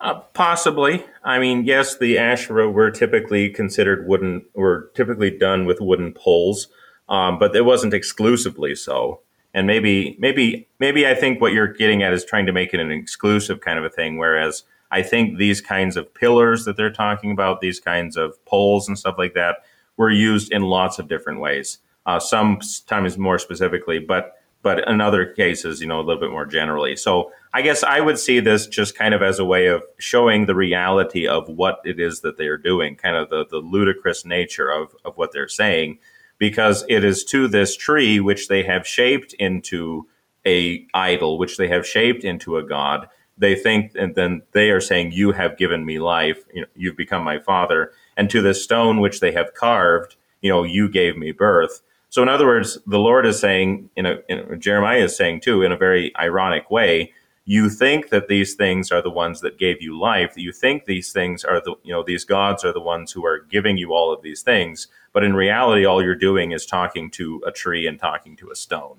[0.00, 1.04] Uh, possibly.
[1.24, 6.68] I mean yes the asherah were typically considered wooden were typically done with wooden poles
[7.08, 9.20] um, but it wasn't exclusively so.
[9.54, 12.80] And maybe maybe maybe i think what you're getting at is trying to make it
[12.80, 16.92] an exclusive kind of a thing whereas i think these kinds of pillars that they're
[16.92, 19.64] talking about these kinds of poles and stuff like that
[19.96, 25.26] were used in lots of different ways uh, sometimes more specifically, but but in other
[25.26, 26.96] cases, you know, a little bit more generally.
[26.96, 30.46] So I guess I would see this just kind of as a way of showing
[30.46, 34.24] the reality of what it is that they are doing, kind of the, the ludicrous
[34.24, 35.98] nature of, of what they're saying,
[36.38, 40.08] because it is to this tree which they have shaped into
[40.44, 43.08] a idol, which they have shaped into a god.
[43.38, 46.42] They think, and then they are saying, "You have given me life.
[46.52, 50.50] You know, you've become my father." And to this stone which they have carved, you
[50.50, 51.82] know, you gave me birth.
[52.08, 55.62] So, in other words, the Lord is saying, in a, in, Jeremiah is saying too,
[55.62, 57.12] in a very ironic way,
[57.44, 60.32] you think that these things are the ones that gave you life.
[60.36, 63.40] You think these things are the, you know, these gods are the ones who are
[63.40, 64.88] giving you all of these things.
[65.12, 68.56] But in reality, all you're doing is talking to a tree and talking to a
[68.56, 68.98] stone.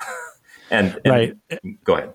[0.70, 1.36] and, and, right.
[1.84, 2.14] Go ahead.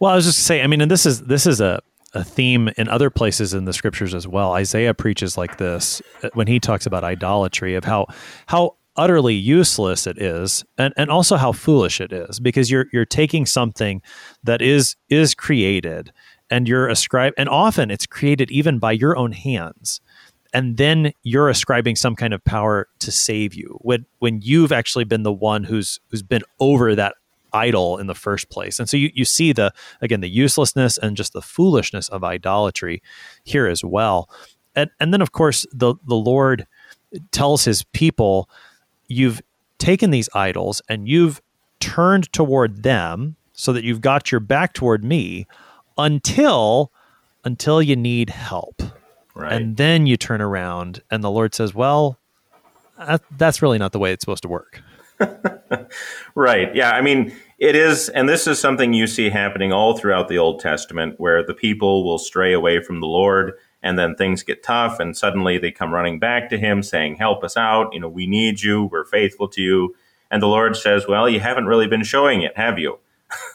[0.00, 1.80] Well, I was just saying, I mean, and this is, this is a,
[2.12, 4.52] a theme in other places in the scriptures as well.
[4.52, 8.06] Isaiah preaches like this uh, when he talks about idolatry of how
[8.46, 13.04] how utterly useless it is and, and also how foolish it is because you're you're
[13.04, 14.00] taking something
[14.42, 16.12] that is is created
[16.50, 20.00] and you're ascribing and often it's created even by your own hands
[20.56, 23.78] and then you're ascribing some kind of power to save you.
[23.82, 27.14] When when you've actually been the one who's who's been over that
[27.52, 28.78] idol in the first place.
[28.78, 33.02] And so you, you see the again the uselessness and just the foolishness of idolatry
[33.44, 34.30] here as well.
[34.74, 36.66] And and then of course the the lord
[37.32, 38.48] tells his people
[39.08, 39.40] you've
[39.78, 41.40] taken these idols and you've
[41.80, 45.46] turned toward them so that you've got your back toward me
[45.98, 46.90] until
[47.44, 48.82] until you need help
[49.34, 49.52] Right.
[49.52, 52.18] and then you turn around and the lord says well
[53.36, 54.80] that's really not the way it's supposed to work
[56.34, 56.74] Right.
[56.74, 56.90] Yeah.
[56.90, 60.60] I mean, it is, and this is something you see happening all throughout the Old
[60.60, 64.98] Testament where the people will stray away from the Lord and then things get tough
[65.00, 67.92] and suddenly they come running back to him saying, Help us out.
[67.92, 68.84] You know, we need you.
[68.84, 69.94] We're faithful to you.
[70.30, 72.98] And the Lord says, Well, you haven't really been showing it, have you?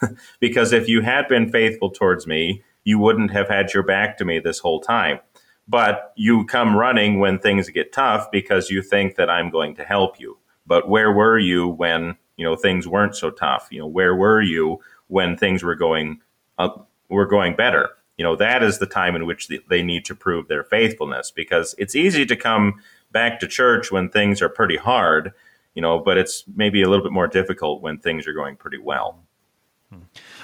[0.39, 4.25] because if you had been faithful towards me, you wouldn't have had your back to
[4.25, 5.19] me this whole time.
[5.67, 9.83] But you come running when things get tough because you think that I'm going to
[9.83, 10.37] help you.
[10.65, 13.67] But where were you when you know things weren't so tough?
[13.71, 16.21] You know, where were you when things were going
[16.57, 17.89] up, were going better?
[18.17, 21.73] You know, that is the time in which they need to prove their faithfulness because
[21.77, 22.75] it's easy to come
[23.11, 25.33] back to church when things are pretty hard,
[25.73, 28.77] you know, but it's maybe a little bit more difficult when things are going pretty
[28.77, 29.23] well.
[29.89, 30.01] Hmm.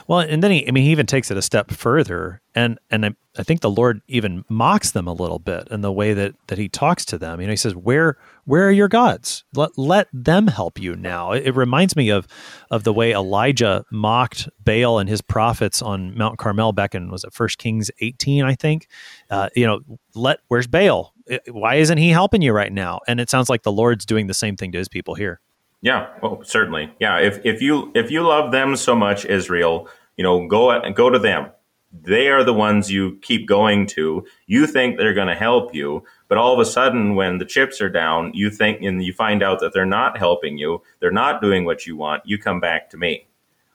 [0.08, 3.06] Well, and then he, I mean, he even takes it a step further, and and
[3.06, 6.36] I, I think the Lord even mocks them a little bit in the way that
[6.48, 7.42] that he talks to them.
[7.42, 9.44] You know, he says, "Where where are your gods?
[9.54, 12.26] Let let them help you now." It, it reminds me of
[12.72, 17.26] of the way Elijah mocked Baal and his prophets on Mount Carmel back in was
[17.26, 18.88] it First Kings eighteen, I think.
[19.30, 19.82] Uh, you know,
[20.16, 21.14] let where's Baal?
[21.52, 23.02] Why isn't he helping you right now?
[23.10, 25.42] And it sounds like the Lord's doing the same thing to his people here.
[25.82, 26.92] Yeah, well, certainly.
[27.00, 31.10] Yeah, if if you if you love them so much, Israel, you know, go go
[31.10, 31.52] to them.
[31.94, 34.26] They are the ones you keep going to.
[34.46, 37.80] You think they're going to help you, but all of a sudden, when the chips
[37.80, 40.82] are down, you think and you find out that they're not helping you.
[41.00, 42.24] They're not doing what you want.
[42.26, 43.28] You come back to me.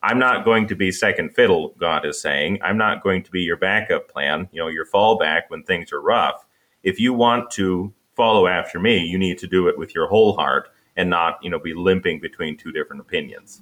[0.03, 1.75] I'm not going to be second fiddle.
[1.79, 4.49] God is saying, I'm not going to be your backup plan.
[4.53, 6.45] You know, your fallback when things are rough.
[6.83, 10.35] If you want to follow after me, you need to do it with your whole
[10.35, 13.61] heart and not you know be limping between two different opinions.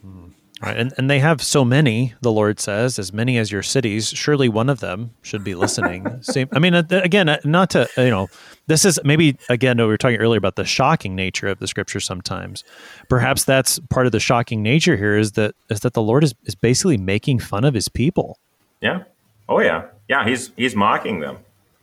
[0.00, 0.28] Hmm.
[0.62, 2.14] Right, and and they have so many.
[2.20, 4.10] The Lord says, as many as your cities.
[4.10, 6.06] Surely one of them should be listening.
[6.22, 6.48] Same.
[6.52, 8.28] I mean, uh, again, uh, not to you know,
[8.68, 11.98] this is maybe again we were talking earlier about the shocking nature of the scripture.
[11.98, 12.62] Sometimes,
[13.08, 16.34] perhaps that's part of the shocking nature here is that is that the Lord is
[16.44, 18.38] is basically making fun of His people.
[18.80, 19.02] Yeah.
[19.48, 19.86] Oh yeah.
[20.08, 20.28] Yeah.
[20.28, 21.38] He's he's mocking them.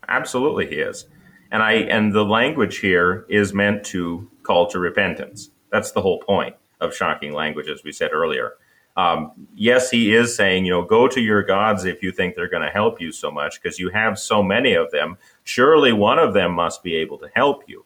[0.07, 1.05] Absolutely, he is.
[1.51, 5.51] And I and the language here is meant to call to repentance.
[5.71, 8.53] That's the whole point of shocking language, as we said earlier.
[8.97, 12.49] Um, yes, he is saying, you know, go to your gods if you think they're
[12.49, 15.17] going to help you so much, because you have so many of them.
[15.43, 17.85] Surely one of them must be able to help you.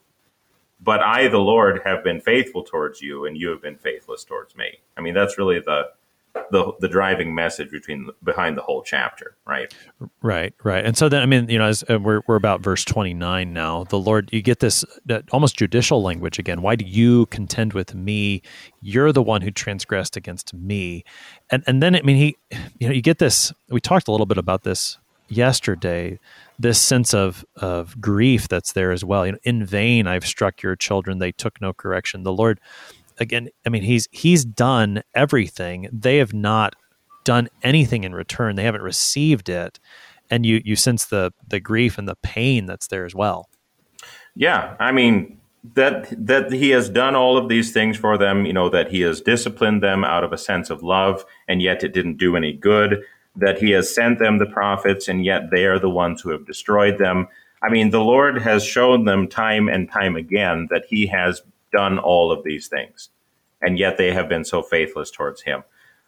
[0.79, 4.55] But I, the Lord, have been faithful towards you, and you have been faithless towards
[4.55, 4.79] me.
[4.95, 5.89] I mean, that's really the
[6.51, 9.73] the the driving message between behind the whole chapter, right?
[10.21, 10.85] Right, right.
[10.85, 13.53] And so then, I mean, you know, as uh, we're we're about verse twenty nine
[13.53, 13.83] now.
[13.85, 16.61] The Lord, you get this uh, almost judicial language again.
[16.61, 18.41] Why do you contend with me?
[18.81, 21.03] You're the one who transgressed against me,
[21.49, 22.37] and and then I mean, he,
[22.79, 23.53] you know, you get this.
[23.69, 26.19] We talked a little bit about this yesterday.
[26.59, 29.25] This sense of of grief that's there as well.
[29.25, 32.23] You know, in vain I've struck your children; they took no correction.
[32.23, 32.59] The Lord
[33.19, 35.89] again, I mean, he's he's done everything.
[35.91, 36.75] They have not
[37.23, 38.55] done anything in return.
[38.55, 39.79] They haven't received it,
[40.29, 43.49] and you you sense the the grief and the pain that's there as well.
[44.35, 45.39] Yeah, I mean
[45.75, 48.45] that that he has done all of these things for them.
[48.45, 51.83] You know that he has disciplined them out of a sense of love, and yet
[51.83, 53.03] it didn't do any good.
[53.35, 56.45] That he has sent them the prophets, and yet they are the ones who have
[56.45, 57.27] destroyed them.
[57.63, 61.41] I mean, the Lord has shown them time and time again that he has
[61.73, 63.09] done all of these things,
[63.61, 65.63] and yet they have been so faithless towards him.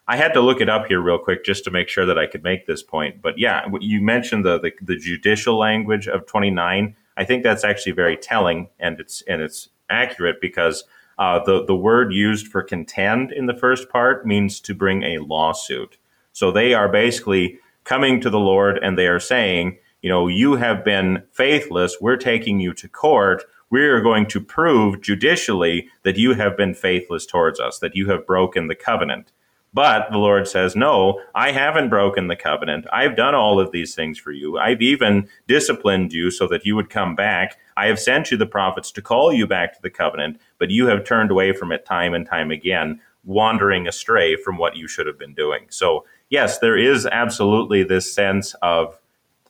[0.08, 2.26] I had to look it up here real quick just to make sure that I
[2.26, 3.20] could make this point.
[3.20, 6.94] But yeah, you mentioned the, the, the judicial language of 29.
[7.16, 10.84] I think that's actually very telling, and it's and it's accurate because
[11.18, 15.18] uh, the the word used for contend in the first part means to bring a
[15.18, 15.98] lawsuit.
[16.32, 20.56] So they are basically coming to the Lord and they are saying, you know, you
[20.56, 21.96] have been faithless.
[22.00, 26.74] We're taking you to court we are going to prove judicially that you have been
[26.74, 29.32] faithless towards us, that you have broken the covenant.
[29.74, 32.86] But the Lord says, No, I haven't broken the covenant.
[32.92, 34.58] I've done all of these things for you.
[34.58, 37.58] I've even disciplined you so that you would come back.
[37.76, 40.86] I have sent you the prophets to call you back to the covenant, but you
[40.86, 45.06] have turned away from it time and time again, wandering astray from what you should
[45.06, 45.66] have been doing.
[45.68, 48.98] So, yes, there is absolutely this sense of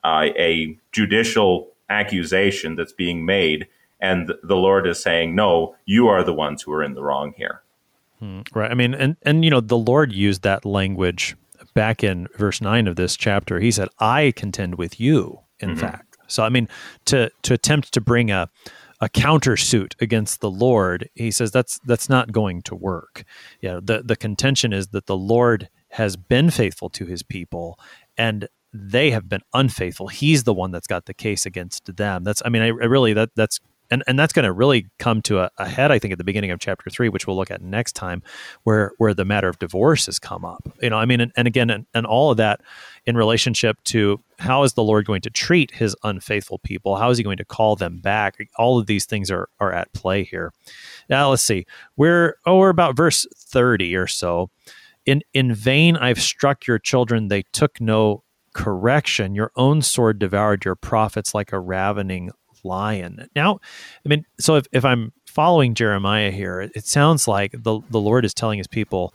[0.02, 3.68] uh, a judicial accusation that's being made,
[4.00, 7.34] and the Lord is saying, "No, you are the ones who are in the wrong
[7.36, 7.62] here."
[8.18, 8.70] Hmm, right.
[8.70, 11.36] I mean, and and you know, the Lord used that language
[11.74, 13.60] back in verse nine of this chapter.
[13.60, 15.80] He said, "I contend with you." In mm-hmm.
[15.80, 16.68] fact, so I mean,
[17.06, 18.48] to to attempt to bring a
[19.00, 23.24] a countersuit against the Lord, he says that's that's not going to work.
[23.60, 27.78] You know, the the contention is that the Lord has been faithful to his people
[28.18, 30.08] and they have been unfaithful.
[30.08, 32.24] He's the one that's got the case against them.
[32.24, 33.60] That's I mean, I, I really that that's
[33.90, 36.24] and and that's going to really come to a, a, head, I think, at the
[36.24, 38.22] beginning of chapter three, which we'll look at next time,
[38.64, 40.68] where where the matter of divorce has come up.
[40.80, 42.60] You know, I mean, and, and again, and, and all of that
[43.06, 46.96] in relationship to how is the Lord going to treat His unfaithful people?
[46.96, 48.36] How is He going to call them back?
[48.56, 50.52] All of these things are are at play here.
[51.08, 51.66] Now, let's see.
[51.96, 54.50] We're oh, we're about verse thirty or so.
[55.04, 58.24] In in vain I've struck your children; they took no
[58.56, 59.34] correction.
[59.34, 62.30] Your own sword devoured your prophets like a ravening
[62.64, 63.28] lion.
[63.34, 63.60] Now,
[64.04, 68.24] I mean, so if, if I'm following Jeremiah here, it, sounds like the, the Lord
[68.24, 69.12] is telling his people,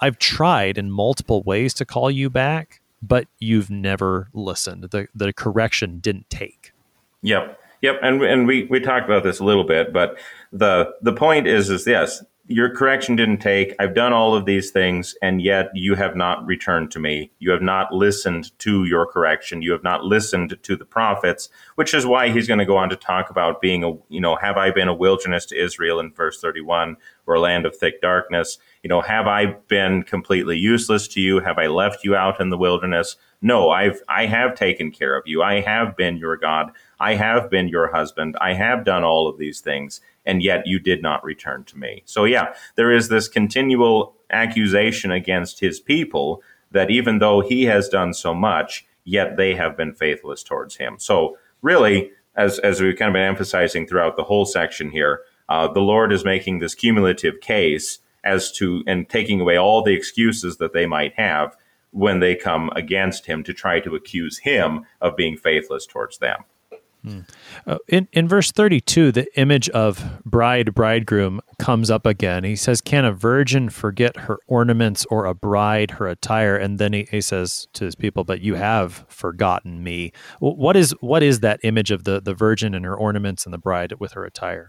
[0.00, 4.84] I've tried in multiple ways to call you back, but you've never listened.
[4.90, 6.72] The, the correction didn't take.
[7.22, 7.58] Yep.
[7.82, 7.96] Yep.
[8.02, 10.18] And, and we, we talked about this a little bit, but
[10.52, 13.76] the, the point is, is yes, your correction didn't take.
[13.78, 17.30] I've done all of these things, and yet you have not returned to me.
[17.38, 19.62] You have not listened to your correction.
[19.62, 22.88] You have not listened to the prophets, which is why he's going to go on
[22.88, 26.12] to talk about being a, you know, have I been a wilderness to Israel in
[26.12, 26.96] verse 31
[27.28, 28.58] or a land of thick darkness?
[28.82, 31.38] You know, have I been completely useless to you?
[31.38, 33.14] Have I left you out in the wilderness?
[33.40, 35.40] No, I've, I have taken care of you.
[35.40, 36.72] I have been your God.
[36.98, 38.36] I have been your husband.
[38.40, 42.02] I have done all of these things and yet you did not return to me.
[42.04, 47.88] So, yeah, there is this continual accusation against his people that even though he has
[47.88, 50.96] done so much, yet they have been faithless towards him.
[50.98, 55.66] So, really, as, as we've kind of been emphasizing throughout the whole section here, uh,
[55.72, 60.58] the Lord is making this cumulative case as to and taking away all the excuses
[60.58, 61.56] that they might have
[61.90, 66.44] when they come against him to try to accuse him of being faithless towards them.
[67.66, 72.44] Uh, in in verse 32 the image of bride bridegroom comes up again.
[72.44, 76.56] He says can a virgin forget her ornaments or a bride her attire?
[76.56, 80.12] And then he, he says to his people but you have forgotten me.
[80.40, 83.58] What is what is that image of the the virgin and her ornaments and the
[83.58, 84.66] bride with her attire?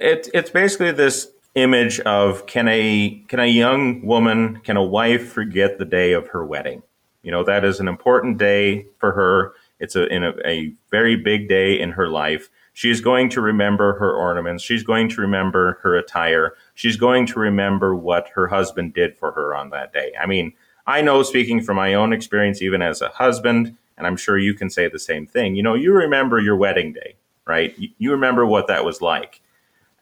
[0.00, 5.32] It, it's basically this image of can a can a young woman can a wife
[5.32, 6.82] forget the day of her wedding?
[7.22, 11.16] You know that is an important day for her it's a, in a, a very
[11.16, 12.48] big day in her life.
[12.72, 14.62] She's going to remember her ornaments.
[14.62, 16.54] She's going to remember her attire.
[16.74, 20.12] She's going to remember what her husband did for her on that day.
[20.20, 20.52] I mean,
[20.86, 24.54] I know speaking from my own experience, even as a husband, and I'm sure you
[24.54, 25.56] can say the same thing.
[25.56, 27.16] You know, you remember your wedding day,
[27.46, 27.74] right?
[27.78, 29.40] You, remember what that was like.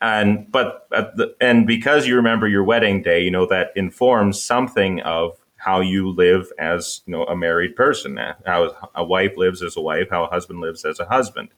[0.01, 5.01] And, but, the, and because you remember your wedding day, you know, that informs something
[5.03, 9.77] of how you live as you know a married person, how a wife lives as
[9.77, 11.49] a wife, how a husband lives as a husband.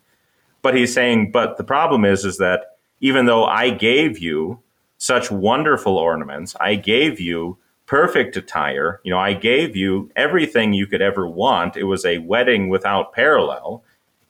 [0.62, 4.60] But he's saying, but the problem is, is that even though I gave you
[4.98, 10.86] such wonderful ornaments, I gave you perfect attire, you know, I gave you everything you
[10.86, 11.76] could ever want.
[11.76, 13.82] It was a wedding without parallel,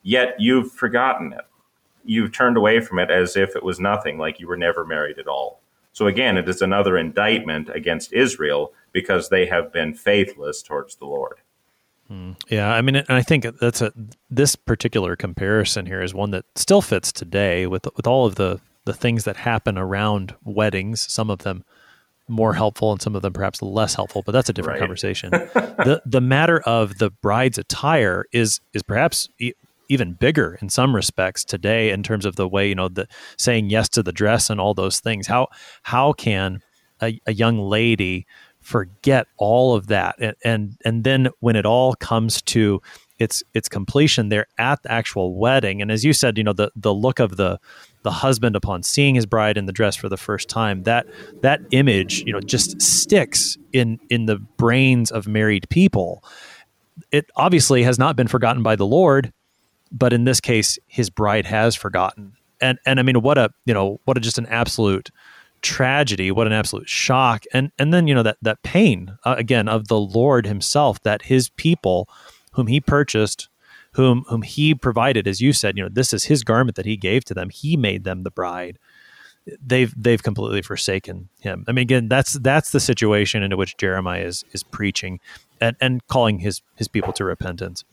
[0.03, 1.45] yet you've forgotten it.
[2.03, 5.19] You've turned away from it as if it was nothing, like you were never married
[5.19, 5.59] at all.
[5.97, 11.05] So again, it is another indictment against Israel because they have been faithless towards the
[11.05, 11.39] Lord.
[12.07, 12.33] Hmm.
[12.49, 13.91] Yeah, I mean, and I think that's a
[14.29, 18.61] this particular comparison here is one that still fits today with with all of the
[18.85, 21.11] the things that happen around weddings.
[21.11, 21.63] Some of them
[22.27, 24.85] more helpful and some of them perhaps less helpful, but that's a different right.
[24.85, 25.31] conversation.
[25.31, 29.29] the the matter of the bride's attire is is perhaps
[29.89, 33.07] even bigger in some respects today in terms of the way you know the
[33.37, 35.27] saying yes to the dress and all those things.
[35.27, 35.47] How
[35.83, 36.61] how can
[37.01, 38.25] a, a young lady
[38.59, 40.15] forget all of that?
[40.19, 42.81] And, and and then when it all comes to
[43.19, 46.71] its its completion they're at the actual wedding and as you said you know the
[46.75, 47.59] the look of the
[48.03, 51.05] the husband upon seeing his bride in the dress for the first time that
[51.41, 56.23] that image you know just sticks in in the brains of married people.
[57.11, 59.33] It obviously has not been forgotten by the lord
[59.91, 62.33] but in this case, his bride has forgotten.
[62.59, 65.11] And and I mean, what a you know what a just an absolute
[65.61, 69.67] tragedy, what an absolute shock, and and then you know that that pain uh, again
[69.67, 72.09] of the Lord Himself that His people,
[72.53, 73.47] whom He purchased,
[73.93, 76.97] whom whom He provided, as you said, you know this is His garment that He
[76.97, 77.49] gave to them.
[77.49, 78.79] He made them the bride,
[79.65, 81.63] they've they've completely forsaken him.
[81.67, 85.19] I mean, again, that's that's the situation into which Jeremiah is is preaching
[85.61, 87.83] and, and calling his his people to repentance.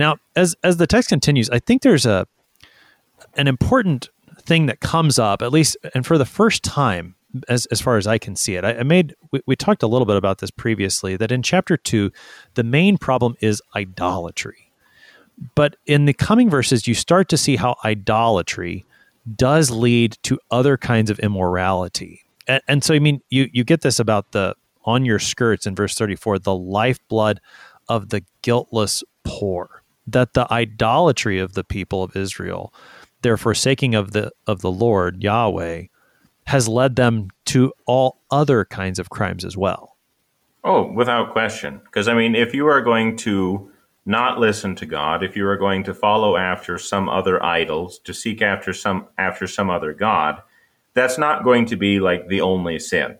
[0.00, 2.26] Now, as as the text continues, I think there's a
[3.34, 4.08] an important
[4.40, 7.16] thing that comes up, at least, and for the first time,
[7.48, 8.64] as as far as I can see it.
[8.64, 11.16] I, I made we, we talked a little bit about this previously.
[11.18, 12.10] That in chapter two,
[12.54, 14.72] the main problem is idolatry.
[15.54, 18.86] But in the coming verses, you start to see how idolatry
[19.36, 22.22] does lead to other kinds of immorality.
[22.46, 25.74] And, and, so, I mean, you, you get this about the on your skirts in
[25.74, 27.40] verse 34 the lifeblood
[27.88, 29.79] of the guiltless poor,
[30.12, 32.72] that the idolatry of the people of Israel,
[33.22, 35.84] their forsaking of the of the Lord Yahweh,
[36.46, 39.96] has led them to all other kinds of crimes as well.
[40.64, 41.80] Oh, without question.
[41.84, 43.70] Because, I mean, if you are going to
[44.04, 48.12] not listen to God, if you are going to follow after some other idols, to
[48.12, 50.42] seek after some after some other god,
[50.94, 53.18] that's not going to be like the only sin.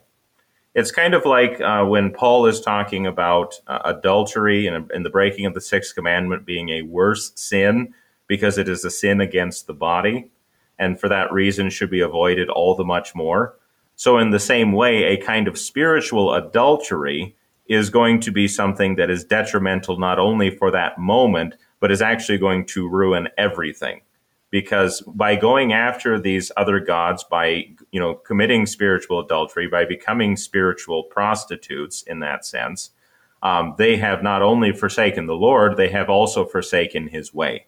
[0.75, 5.11] It's kind of like uh, when Paul is talking about uh, adultery and, and the
[5.11, 7.93] breaking of the sixth commandment being a worse sin
[8.29, 10.31] because it is a sin against the body,
[10.79, 13.57] and for that reason should be avoided all the much more.
[13.97, 17.35] So, in the same way, a kind of spiritual adultery
[17.67, 22.01] is going to be something that is detrimental not only for that moment, but is
[22.01, 24.03] actually going to ruin everything.
[24.51, 30.37] Because by going after these other gods, by you know committing spiritual adultery, by becoming
[30.37, 32.91] spiritual prostitutes in that sense,
[33.43, 37.67] um, they have not only forsaken the Lord, they have also forsaken His way,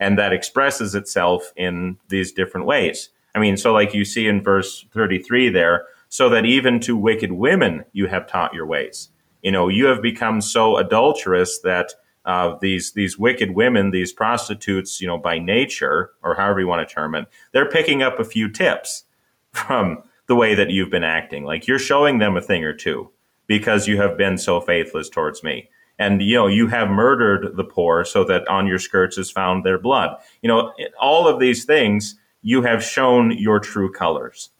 [0.00, 3.10] and that expresses itself in these different ways.
[3.34, 7.32] I mean, so like you see in verse thirty-three there, so that even to wicked
[7.32, 9.10] women you have taught your ways
[9.42, 11.92] you know, you have become so adulterous that
[12.24, 16.86] uh, these these wicked women, these prostitutes, you know, by nature or however you want
[16.86, 19.04] to term it, they're picking up a few tips
[19.52, 21.44] from the way that you've been acting.
[21.44, 23.10] Like you're showing them a thing or two
[23.46, 25.68] because you have been so faithless towards me.
[25.98, 29.64] And you know, you have murdered the poor so that on your skirts is found
[29.64, 30.16] their blood.
[30.40, 34.50] You know, all of these things you have shown your true colors.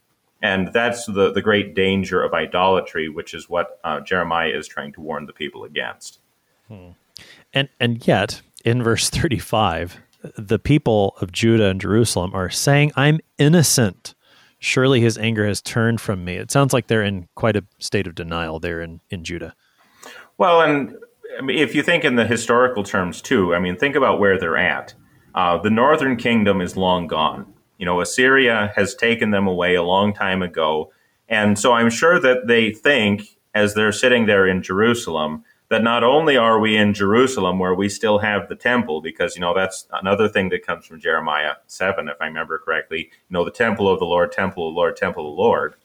[0.41, 4.91] And that's the, the great danger of idolatry, which is what uh, Jeremiah is trying
[4.93, 6.19] to warn the people against.
[6.67, 6.89] Hmm.
[7.53, 9.99] And, and yet, in verse 35,
[10.37, 14.15] the people of Judah and Jerusalem are saying, I'm innocent.
[14.59, 16.37] Surely his anger has turned from me.
[16.37, 19.53] It sounds like they're in quite a state of denial there in, in Judah.
[20.37, 20.95] Well, and
[21.49, 24.93] if you think in the historical terms too, I mean, think about where they're at.
[25.35, 27.53] Uh, the northern kingdom is long gone.
[27.77, 30.91] You know, Assyria has taken them away a long time ago.
[31.27, 36.03] And so I'm sure that they think, as they're sitting there in Jerusalem, that not
[36.03, 39.87] only are we in Jerusalem where we still have the temple, because, you know, that's
[39.93, 43.89] another thing that comes from Jeremiah 7, if I remember correctly, you know, the temple
[43.89, 45.75] of the Lord, temple of the Lord, temple of the Lord.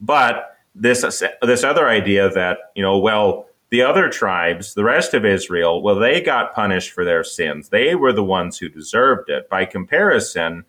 [0.00, 1.02] But this,
[1.42, 5.96] this other idea that, you know, well, the other tribes, the rest of Israel, well,
[5.96, 7.68] they got punished for their sins.
[7.68, 9.48] They were the ones who deserved it.
[9.50, 10.64] By comparison,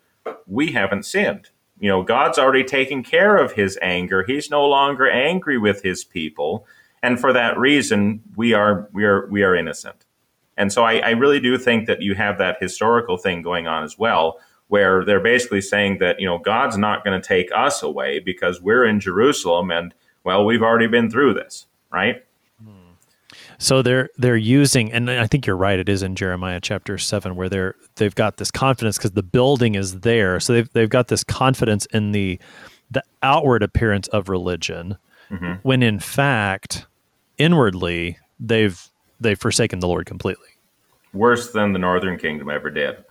[0.46, 1.48] we haven't sinned.
[1.78, 4.22] You know, God's already taken care of his anger.
[4.26, 6.66] He's no longer angry with his people.
[7.02, 10.04] And for that reason, we are we are we are innocent.
[10.56, 13.82] And so I, I really do think that you have that historical thing going on
[13.82, 14.38] as well,
[14.68, 18.60] where they're basically saying that, you know, God's not going to take us away because
[18.60, 22.22] we're in Jerusalem and well, we've already been through this, right?
[23.60, 25.78] So they're they're using, and I think you're right.
[25.78, 29.74] It is in Jeremiah chapter seven where they're they've got this confidence because the building
[29.74, 30.40] is there.
[30.40, 32.40] So they've they've got this confidence in the
[32.90, 34.96] the outward appearance of religion,
[35.30, 35.54] mm-hmm.
[35.62, 36.86] when in fact,
[37.40, 38.88] inwardly they've
[39.18, 40.48] they've forsaken the Lord completely.
[41.12, 43.04] Worse than the northern kingdom ever did,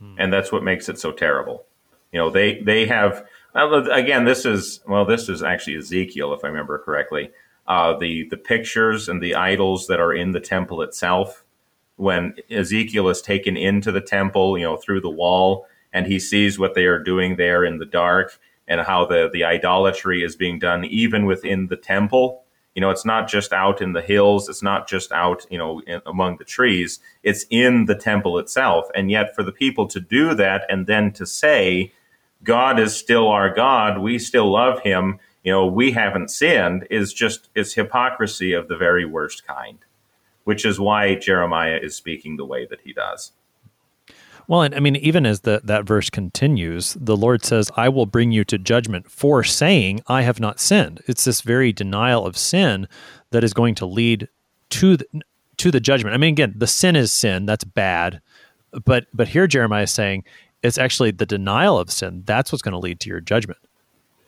[0.00, 0.14] hmm.
[0.18, 1.64] and that's what makes it so terrible.
[2.12, 4.24] You know, they they have again.
[4.24, 7.30] This is well, this is actually Ezekiel, if I remember correctly
[7.66, 11.44] uh, the the pictures and the idols that are in the temple itself.
[11.96, 16.58] When Ezekiel is taken into the temple, you know, through the wall, and he sees
[16.58, 18.38] what they are doing there in the dark,
[18.68, 22.44] and how the the idolatry is being done even within the temple.
[22.76, 24.48] You know, it's not just out in the hills.
[24.48, 27.00] It's not just out, you know, in, among the trees.
[27.24, 28.86] It's in the temple itself.
[28.94, 31.92] And yet, for the people to do that and then to say,
[32.44, 37.12] God is still our God, we still love Him, you know, we haven't sinned is
[37.12, 39.78] just it's hypocrisy of the very worst kind,
[40.42, 43.30] which is why Jeremiah is speaking the way that he does.
[44.48, 48.06] Well, and I mean, even as the, that verse continues, the Lord says, I will
[48.06, 51.02] bring you to judgment for saying, I have not sinned.
[51.06, 52.86] It's this very denial of sin
[53.30, 54.28] that is going to lead
[54.70, 55.06] to the,
[55.56, 56.14] to the judgment.
[56.14, 57.46] I mean, again, the sin is sin.
[57.46, 58.20] That's bad.
[58.84, 60.24] But, but here Jeremiah is saying
[60.62, 62.22] it's actually the denial of sin.
[62.24, 63.58] That's what's going to lead to your judgment.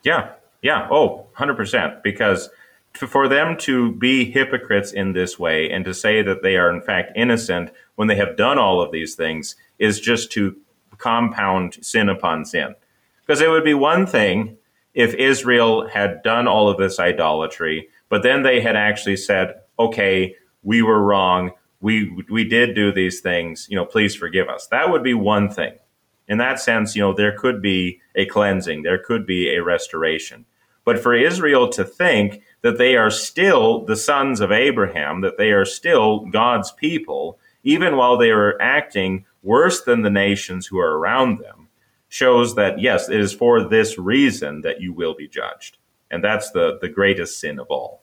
[0.03, 0.89] Yeah, yeah.
[0.91, 2.03] Oh, 100%.
[2.03, 2.51] Because
[2.95, 6.83] for them to be hypocrites in this way and to say that they are in
[6.83, 10.57] fact innocent when they have done all of these things is just to
[10.99, 12.75] compound sin upon sin.
[13.21, 14.57] Because it would be one thing
[14.95, 20.35] if Israel had done all of this idolatry, but then they had actually said, okay,
[20.63, 21.53] we were wrong.
[21.81, 23.69] We, we did do these things.
[23.71, 24.67] You know, please forgive us.
[24.69, 25.79] That would be one thing.
[26.27, 28.83] In that sense, you know, there could be a cleansing.
[28.83, 30.45] There could be a restoration.
[30.85, 35.53] But for Israel to think that they are still the sons of Abraham, that they
[35.53, 40.99] are still God's people, even while they are acting worse than the nations who are
[40.99, 41.69] around them,
[42.09, 45.79] shows that, yes, it is for this reason that you will be judged.
[46.11, 48.03] And that's the, the greatest sin of all.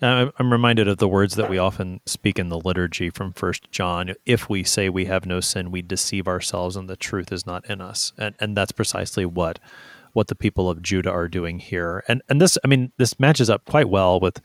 [0.00, 3.70] Uh, I'm reminded of the words that we often speak in the liturgy from First
[3.70, 4.14] John.
[4.24, 7.68] If we say we have no sin, we deceive ourselves, and the truth is not
[7.68, 8.12] in us.
[8.18, 9.58] And and that's precisely what
[10.12, 12.02] what the people of Judah are doing here.
[12.08, 14.40] And and this, I mean, this matches up quite well with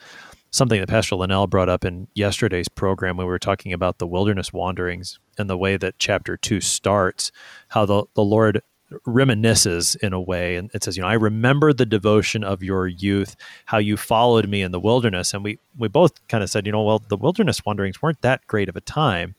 [0.51, 4.07] something that Pastor Linnell brought up in yesterday's program when we were talking about the
[4.07, 7.31] wilderness wanderings and the way that chapter two starts,
[7.69, 8.61] how the, the Lord
[9.05, 10.55] reminisces in a way.
[10.55, 13.35] And it says you know i remember the devotion of your youth
[13.65, 15.33] how you followed me in the wilderness.
[15.33, 18.47] And we we both kind of said you know well the wilderness wanderings weren't that
[18.47, 19.35] great of a time.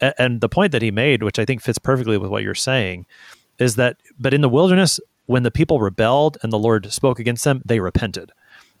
[0.00, 3.06] And the point that he made which i think fits perfectly with what you're saying
[3.58, 7.44] is that but in the wilderness when the people rebelled and the Lord spoke against
[7.44, 8.32] them, they repented.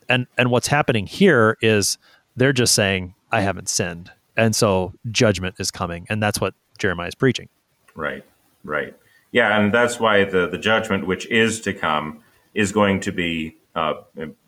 [0.08, 1.98] And and what's happening here is
[2.36, 4.10] they're just saying, I haven't sinned.
[4.36, 6.06] And so judgment is coming.
[6.08, 7.48] And that's what Jeremiah is preaching.
[7.94, 8.24] Right.
[8.64, 8.94] Right.
[9.34, 12.22] Yeah, and that's why the, the judgment which is to come
[12.54, 13.94] is going to be uh,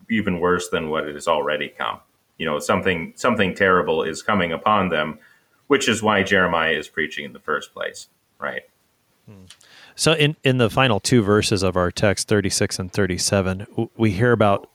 [0.09, 1.99] even worse than what it has already come.
[2.37, 5.19] You know, something something terrible is coming upon them,
[5.67, 8.07] which is why Jeremiah is preaching in the first place.
[8.39, 8.61] Right.
[9.25, 9.43] Hmm.
[9.95, 14.31] So in in the final two verses of our text 36 and 37 we hear
[14.31, 14.69] about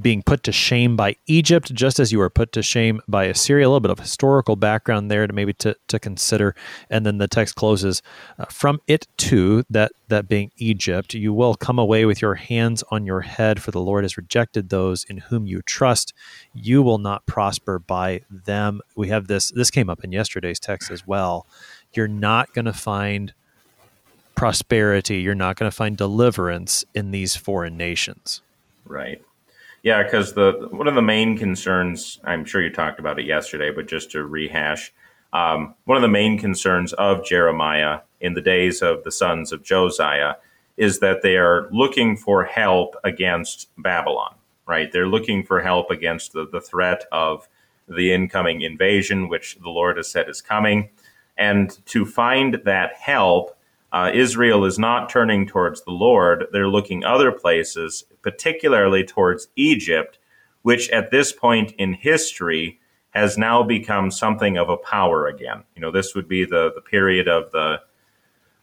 [0.00, 3.66] being put to shame by Egypt just as you were put to shame by Assyria.
[3.66, 6.54] A little bit of historical background there to maybe to, to consider.
[6.90, 8.02] And then the text closes
[8.38, 12.82] uh, from it too that that being Egypt you will come away with your hands
[12.90, 16.12] on your head for the Lord has rejected those in whom you trust.
[16.52, 18.80] You will not prosper by them.
[18.96, 21.46] We have this this came up in yesterday's text as well.
[21.92, 23.32] You're not going to find
[24.34, 28.42] prosperity, you're not going to find deliverance in these foreign nations.
[28.84, 29.22] Right.
[29.84, 33.70] Yeah, because the one of the main concerns, I'm sure you talked about it yesterday,
[33.70, 34.90] but just to rehash,
[35.34, 39.62] um, one of the main concerns of Jeremiah in the days of the sons of
[39.62, 40.36] Josiah
[40.78, 44.34] is that they are looking for help against Babylon,
[44.66, 44.90] right?
[44.90, 47.46] They're looking for help against the, the threat of
[47.86, 50.88] the incoming invasion, which the Lord has said is coming.
[51.36, 53.53] And to find that help,
[53.94, 56.46] uh, Israel is not turning towards the Lord.
[56.50, 60.18] They're looking other places, particularly towards Egypt,
[60.62, 62.80] which at this point in history
[63.10, 65.62] has now become something of a power again.
[65.76, 67.82] You know, this would be the, the period of the,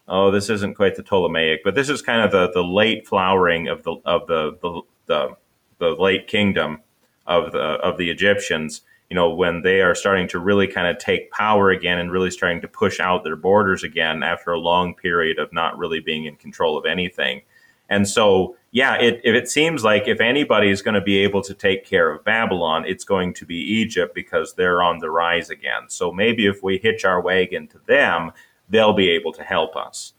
[0.05, 3.69] oh, this isn't quite the Ptolemaic, but this is kind of the, the late flowering
[3.69, 5.29] of the, of the, the, the,
[5.77, 6.81] the late kingdom
[7.25, 8.81] of the, of the Egyptians
[9.11, 12.31] you know, when they are starting to really kind of take power again and really
[12.31, 16.23] starting to push out their borders again after a long period of not really being
[16.23, 17.41] in control of anything.
[17.89, 21.41] And so, yeah, it, if it seems like if anybody is going to be able
[21.41, 25.49] to take care of Babylon, it's going to be Egypt because they're on the rise
[25.49, 25.89] again.
[25.89, 28.31] So maybe if we hitch our wagon to them,
[28.69, 30.13] they'll be able to help us.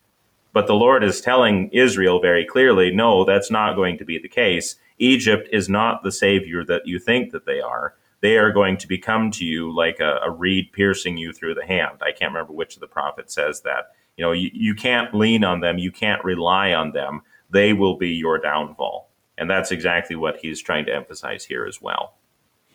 [0.53, 4.29] But the Lord is telling Israel very clearly, no, that's not going to be the
[4.29, 4.77] case.
[4.99, 8.89] Egypt is not the savior that you think that they are they are going to
[8.89, 11.99] become to you like a, a, reed piercing you through the hand.
[12.01, 13.91] I can't remember which of the prophets says that.
[14.17, 17.23] You know, you, you can't lean on them, you can't rely on them.
[17.51, 19.11] They will be your downfall.
[19.37, 22.15] And that's exactly what he's trying to emphasize here as well.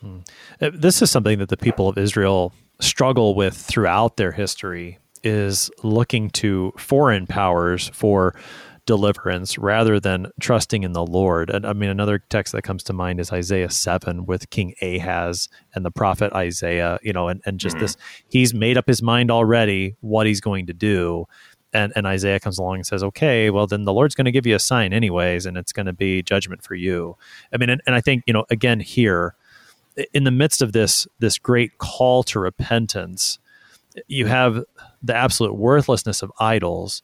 [0.01, 0.19] Hmm.
[0.61, 5.71] Uh, this is something that the people of Israel struggle with throughout their history is
[5.81, 8.35] looking to foreign powers for
[8.87, 11.51] deliverance rather than trusting in the Lord.
[11.51, 15.49] And I mean, another text that comes to mind is Isaiah 7 with King Ahaz
[15.75, 17.83] and the prophet Isaiah, you know, and, and just mm-hmm.
[17.83, 21.25] this, he's made up his mind already what he's going to do.
[21.73, 24.47] And, and Isaiah comes along and says, okay, well, then the Lord's going to give
[24.47, 27.17] you a sign anyways, and it's going to be judgment for you.
[27.53, 29.35] I mean, and, and I think, you know, again, here,
[30.13, 33.37] in the midst of this, this great call to repentance,
[34.07, 34.63] you have
[35.03, 37.03] the absolute worthlessness of idols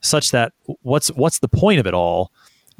[0.00, 2.32] such that what's what's the point of it all?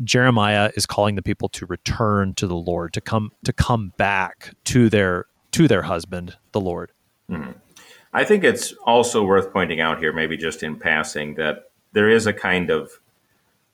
[0.03, 4.55] Jeremiah is calling the people to return to the Lord, to come to come back
[4.65, 6.93] to their to their husband, the Lord.
[7.31, 7.53] Mm-hmm.
[8.13, 12.27] I think it's also worth pointing out here, maybe just in passing, that there is
[12.27, 12.91] a kind of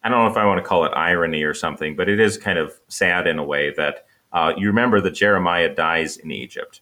[0.02, 2.38] I don't know if I want to call it irony or something, but it is
[2.38, 6.80] kind of sad in a way that uh, you remember that Jeremiah dies in Egypt,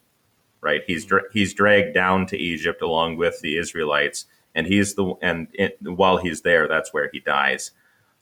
[0.61, 0.81] right?
[0.85, 4.25] He's dra- he's dragged down to Egypt along with the Israelites,
[4.55, 7.71] and he's the and it, while he's there, that's where he dies.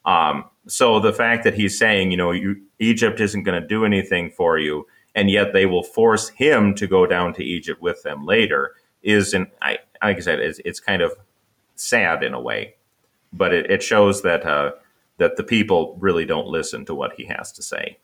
[0.05, 3.85] Um, so the fact that he's saying, you know, you, Egypt isn't going to do
[3.85, 8.03] anything for you, and yet they will force him to go down to Egypt with
[8.03, 11.13] them later is, an, I, like I said, it's, it's kind of
[11.75, 12.75] sad in a way,
[13.31, 14.73] but it, it shows that uh,
[15.17, 17.97] that the people really don't listen to what he has to say.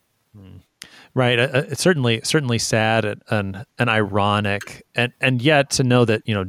[1.16, 1.40] Right.
[1.40, 6.06] Uh, uh, it's certainly certainly sad and, and and ironic, and and yet to know
[6.06, 6.46] that you know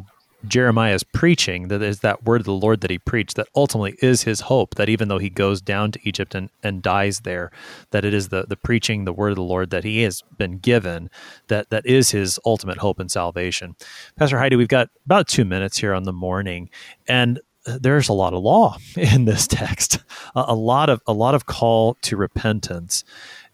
[0.47, 3.97] Jeremiah is preaching that is that word of the Lord that he preached that ultimately
[4.01, 7.51] is his hope that even though he goes down to Egypt and, and dies there
[7.91, 10.59] that it is the the preaching the word of the Lord that he has been
[10.59, 11.11] given
[11.49, 13.77] that that is his ultimate hope and salvation.
[14.17, 16.71] Pastor Heide, we've got about 2 minutes here on the morning
[17.07, 19.99] and there's a lot of law in this text.
[20.35, 23.05] A, a lot of a lot of call to repentance.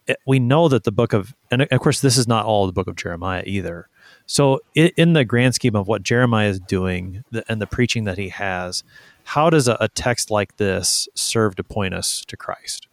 [0.06, 2.72] It, we know that the book of and of course this is not all the
[2.72, 3.88] book of Jeremiah either
[4.26, 8.30] so, in the grand scheme of what Jeremiah is doing and the preaching that he
[8.30, 8.82] has,
[9.22, 12.88] how does a, text like this serve to point us to Christ?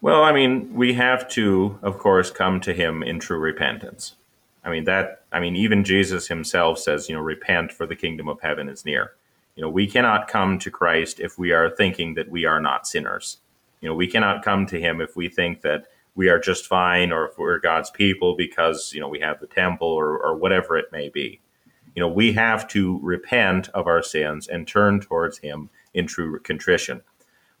[0.00, 4.14] Well, I mean, we have to, of course, come to him in true repentance.
[4.64, 8.28] I mean, that, I mean, even Jesus himself says, you know, repent for the kingdom
[8.28, 9.12] of heaven is near.
[9.56, 12.86] You know, we cannot come to Christ if we are thinking that we are not
[12.86, 13.38] sinners.
[13.80, 15.86] You know, we cannot come to him if we think that
[16.18, 19.46] we are just fine or if we're God's people because, you know, we have the
[19.46, 21.40] temple or, or whatever it may be.
[21.94, 26.40] You know, we have to repent of our sins and turn towards Him in true
[26.40, 27.02] contrition.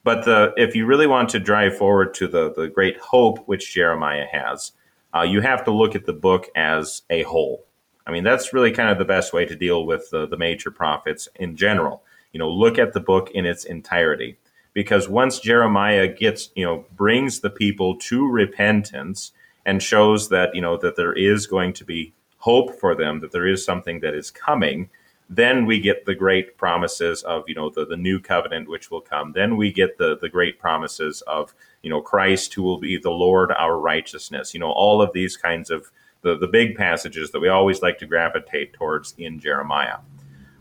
[0.02, 3.72] But the, if you really want to drive forward to the, the great hope which
[3.72, 4.72] Jeremiah has,
[5.14, 7.64] uh, you have to look at the book as a whole.
[8.08, 10.72] I mean, that's really kind of the best way to deal with the, the major
[10.72, 12.02] prophets in general.
[12.32, 14.36] You know, look at the book in its entirety
[14.78, 19.32] because once Jeremiah gets, you know, brings the people to repentance
[19.66, 23.32] and shows that, you know, that there is going to be hope for them, that
[23.32, 24.88] there is something that is coming,
[25.28, 29.00] then we get the great promises of, you know, the, the new covenant which will
[29.00, 29.32] come.
[29.32, 33.10] Then we get the, the great promises of, you know, Christ who will be the
[33.10, 34.54] Lord our righteousness.
[34.54, 35.90] You know, all of these kinds of
[36.22, 39.98] the, the big passages that we always like to gravitate towards in Jeremiah.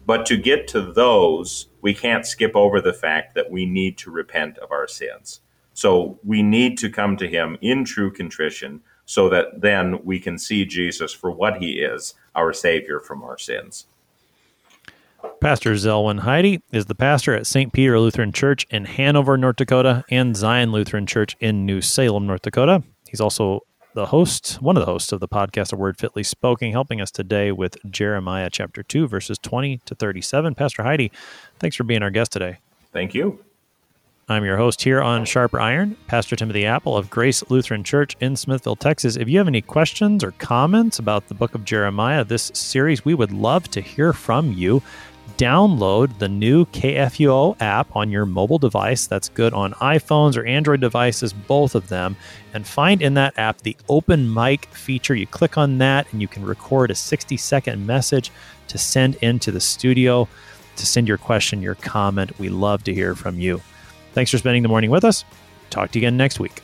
[0.08, 4.10] But to get to those, we can't skip over the fact that we need to
[4.10, 5.42] repent of our sins.
[5.74, 10.38] So we need to come to Him in true contrition so that then we can
[10.38, 13.88] see Jesus for what He is, our Savior from our sins.
[15.42, 17.74] Pastor Zelwyn Heide is the pastor at St.
[17.74, 22.44] Peter Lutheran Church in Hanover, North Dakota, and Zion Lutheran Church in New Salem, North
[22.44, 22.82] Dakota.
[23.10, 26.72] He's also the host, one of the hosts of the podcast, A Word Fitly Spoken,
[26.72, 30.56] helping us today with Jeremiah chapter 2, verses 20 to 37.
[30.56, 31.12] Pastor Heide,
[31.60, 32.60] thanks for being our guest today.
[32.94, 33.44] Thank you.
[34.30, 38.36] I'm your host here on Sharper Iron, Pastor Timothy Appel of Grace Lutheran Church in
[38.36, 39.16] Smithville, Texas.
[39.16, 43.14] If you have any questions or comments about the book of Jeremiah, this series, we
[43.14, 44.84] would love to hear from you
[45.38, 49.08] download the new KFUO app on your mobile device.
[49.08, 52.16] That's good on iPhones or Android devices, both of them.
[52.54, 55.16] And find in that app the open mic feature.
[55.16, 58.32] You click on that and you can record a 60 second message
[58.70, 60.28] to send into the studio
[60.76, 62.38] to send your question, your comment.
[62.40, 63.62] We love to hear from you.
[64.14, 65.26] Thanks for spending the morning with us.
[65.70, 66.62] Talk to you again next week.